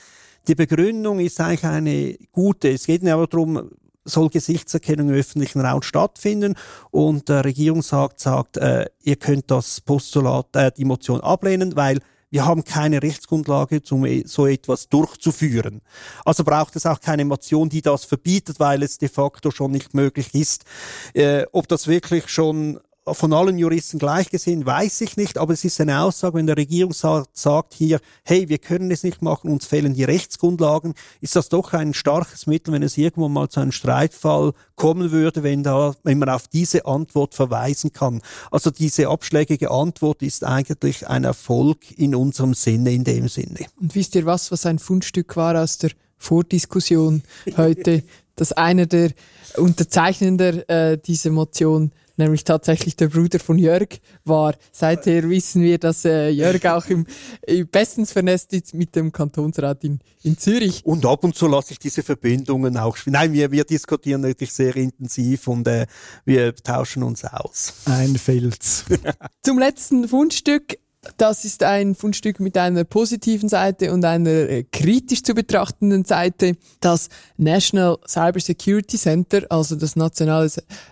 [0.48, 2.70] die Begründung ist eigentlich eine gute.
[2.72, 3.70] Es geht aber darum,
[4.06, 6.56] soll Gesichtserkennung im öffentlichen Raum stattfinden
[6.92, 12.00] und der Regierungsrat sagt, äh, ihr könnt das Postulat, äh, die Motion ablehnen, weil
[12.34, 15.82] wir haben keine Rechtsgrundlage, um so etwas durchzuführen.
[16.26, 19.94] Also braucht es auch keine Motion, die das verbietet, weil es de facto schon nicht
[19.94, 20.66] möglich ist.
[21.14, 25.66] Äh, ob das wirklich schon von allen Juristen gleich gesehen, weiß ich nicht, aber es
[25.66, 29.66] ist eine Aussage, wenn der Regierungsrat sagt hier, hey, wir können es nicht machen, uns
[29.66, 33.74] fehlen die Rechtsgrundlagen, ist das doch ein starkes Mittel, wenn es irgendwann mal zu einem
[33.74, 38.22] Streitfall kommen würde, wenn da, wenn man auf diese Antwort verweisen kann.
[38.52, 43.66] Also diese abschlägige Antwort ist eigentlich ein Erfolg in unserem Sinne, in dem Sinne.
[43.82, 47.24] Und wisst ihr was, was ein Fundstück war aus der Vordiskussion
[47.58, 48.04] heute,
[48.36, 49.12] dass einer der
[49.58, 53.88] Unterzeichnender äh, dieser Motion nämlich tatsächlich der Bruder von Jörg
[54.24, 54.56] war.
[54.72, 57.06] Seither wissen wir, dass äh, Jörg auch im,
[57.46, 60.86] im bestens vernetzt ist mit dem Kantonsrat in, in Zürich.
[60.86, 63.14] Und ab und zu lasse ich diese Verbindungen auch spielen.
[63.14, 65.88] Nein, wir, wir diskutieren natürlich sehr intensiv und äh,
[66.26, 67.74] wir tauschen uns aus.
[67.86, 68.86] Ein Filz.
[69.42, 70.78] Zum letzten Fundstück
[71.18, 76.54] das ist ein Fundstück mit einer positiven Seite und einer äh, kritisch zu betrachtenden Seite.
[76.80, 80.50] Das National Cyber Security Center, also das Nationale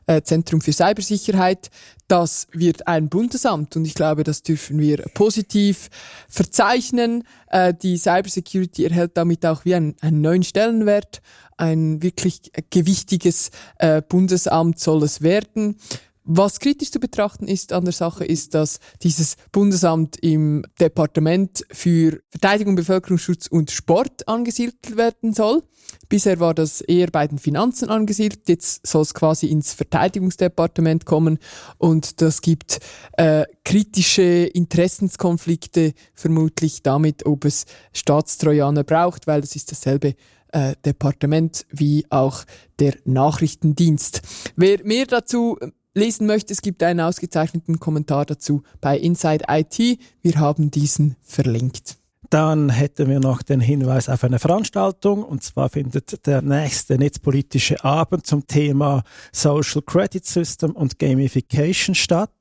[0.07, 1.69] äh, Zentrum für Cybersicherheit,
[2.07, 5.89] das wird ein Bundesamt und ich glaube, das dürfen wir positiv
[6.27, 7.23] verzeichnen.
[7.47, 11.21] Äh, die Cyber Security erhält damit auch wie einen, einen neuen Stellenwert.
[11.57, 13.51] Ein wirklich gewichtiges
[14.09, 15.75] Bundesamt soll es werden.
[16.23, 22.21] Was kritisch zu betrachten ist an der Sache ist, dass dieses Bundesamt im Departement für
[22.29, 25.63] Verteidigung, Bevölkerungsschutz und Sport angesiedelt werden soll.
[26.09, 31.39] Bisher war das eher bei den Finanzen angesiedelt, jetzt soll es quasi ins Verteidigungsdepartement kommen
[31.79, 32.79] und das gibt
[33.13, 40.15] äh, kritische Interessenskonflikte vermutlich damit, ob es Staatstrojaner braucht, weil das ist dasselbe
[40.51, 42.43] äh, Departement wie auch
[42.79, 44.21] der Nachrichtendienst.
[44.55, 45.57] Wer mehr dazu
[45.93, 49.99] lesen möchte, es gibt einen ausgezeichneten Kommentar dazu bei Inside IT.
[50.21, 52.00] Wir haben diesen verlinkt.
[52.31, 57.83] Dann hätten wir noch den Hinweis auf eine Veranstaltung und zwar findet der nächste netzpolitische
[57.83, 59.03] Abend zum Thema
[59.33, 62.31] Social Credit System und Gamification statt.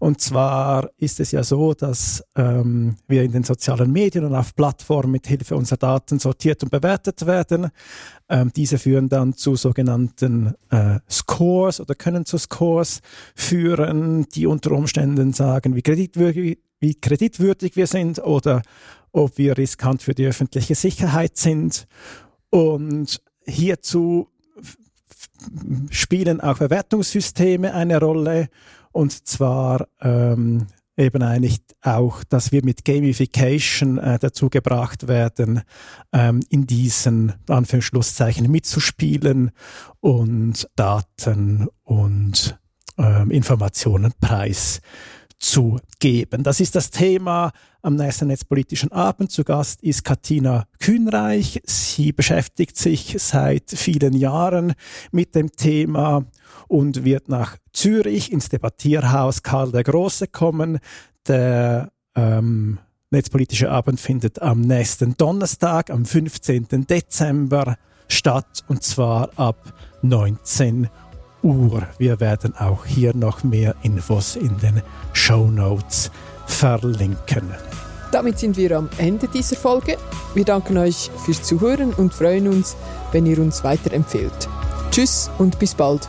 [0.00, 4.54] Und zwar ist es ja so, dass ähm, wir in den sozialen Medien und auf
[4.54, 7.70] Plattformen mit Hilfe unserer Daten sortiert und bewertet werden.
[8.28, 13.00] Ähm, diese führen dann zu sogenannten äh, Scores oder können zu Scores
[13.34, 18.60] führen, die unter Umständen sagen, wie kreditwürdig, wie kreditwürdig wir sind oder
[19.16, 21.86] ob wir riskant für die öffentliche Sicherheit sind.
[22.50, 24.28] Und hierzu
[25.90, 28.48] spielen auch Bewertungssysteme eine Rolle.
[28.92, 30.66] Und zwar ähm,
[30.98, 35.62] eben eigentlich auch, dass wir mit Gamification äh, dazu gebracht werden,
[36.12, 39.50] ähm, in diesen Anführungsschlusszeichen mitzuspielen
[40.00, 42.58] und Daten und
[42.98, 44.80] ähm, Informationen preis
[45.38, 46.42] zu geben.
[46.42, 49.30] Das ist das Thema am nächsten Netzpolitischen Abend.
[49.30, 51.60] Zu Gast ist Katina Kühnreich.
[51.64, 54.74] Sie beschäftigt sich seit vielen Jahren
[55.12, 56.24] mit dem Thema
[56.68, 60.78] und wird nach Zürich ins Debattierhaus Karl der Große kommen.
[61.28, 62.78] Der ähm,
[63.10, 66.86] Netzpolitische Abend findet am nächsten Donnerstag, am 15.
[66.88, 67.76] Dezember
[68.08, 71.05] statt und zwar ab 19 Uhr.
[71.42, 71.82] Uhr.
[71.98, 74.82] Wir werden auch hier noch mehr Infos in den
[75.12, 76.10] Show Notes
[76.46, 77.50] verlinken.
[78.12, 79.96] Damit sind wir am Ende dieser Folge.
[80.34, 82.76] Wir danken euch fürs Zuhören und freuen uns,
[83.12, 84.48] wenn ihr uns weiterempfehlt.
[84.90, 86.08] Tschüss und bis bald.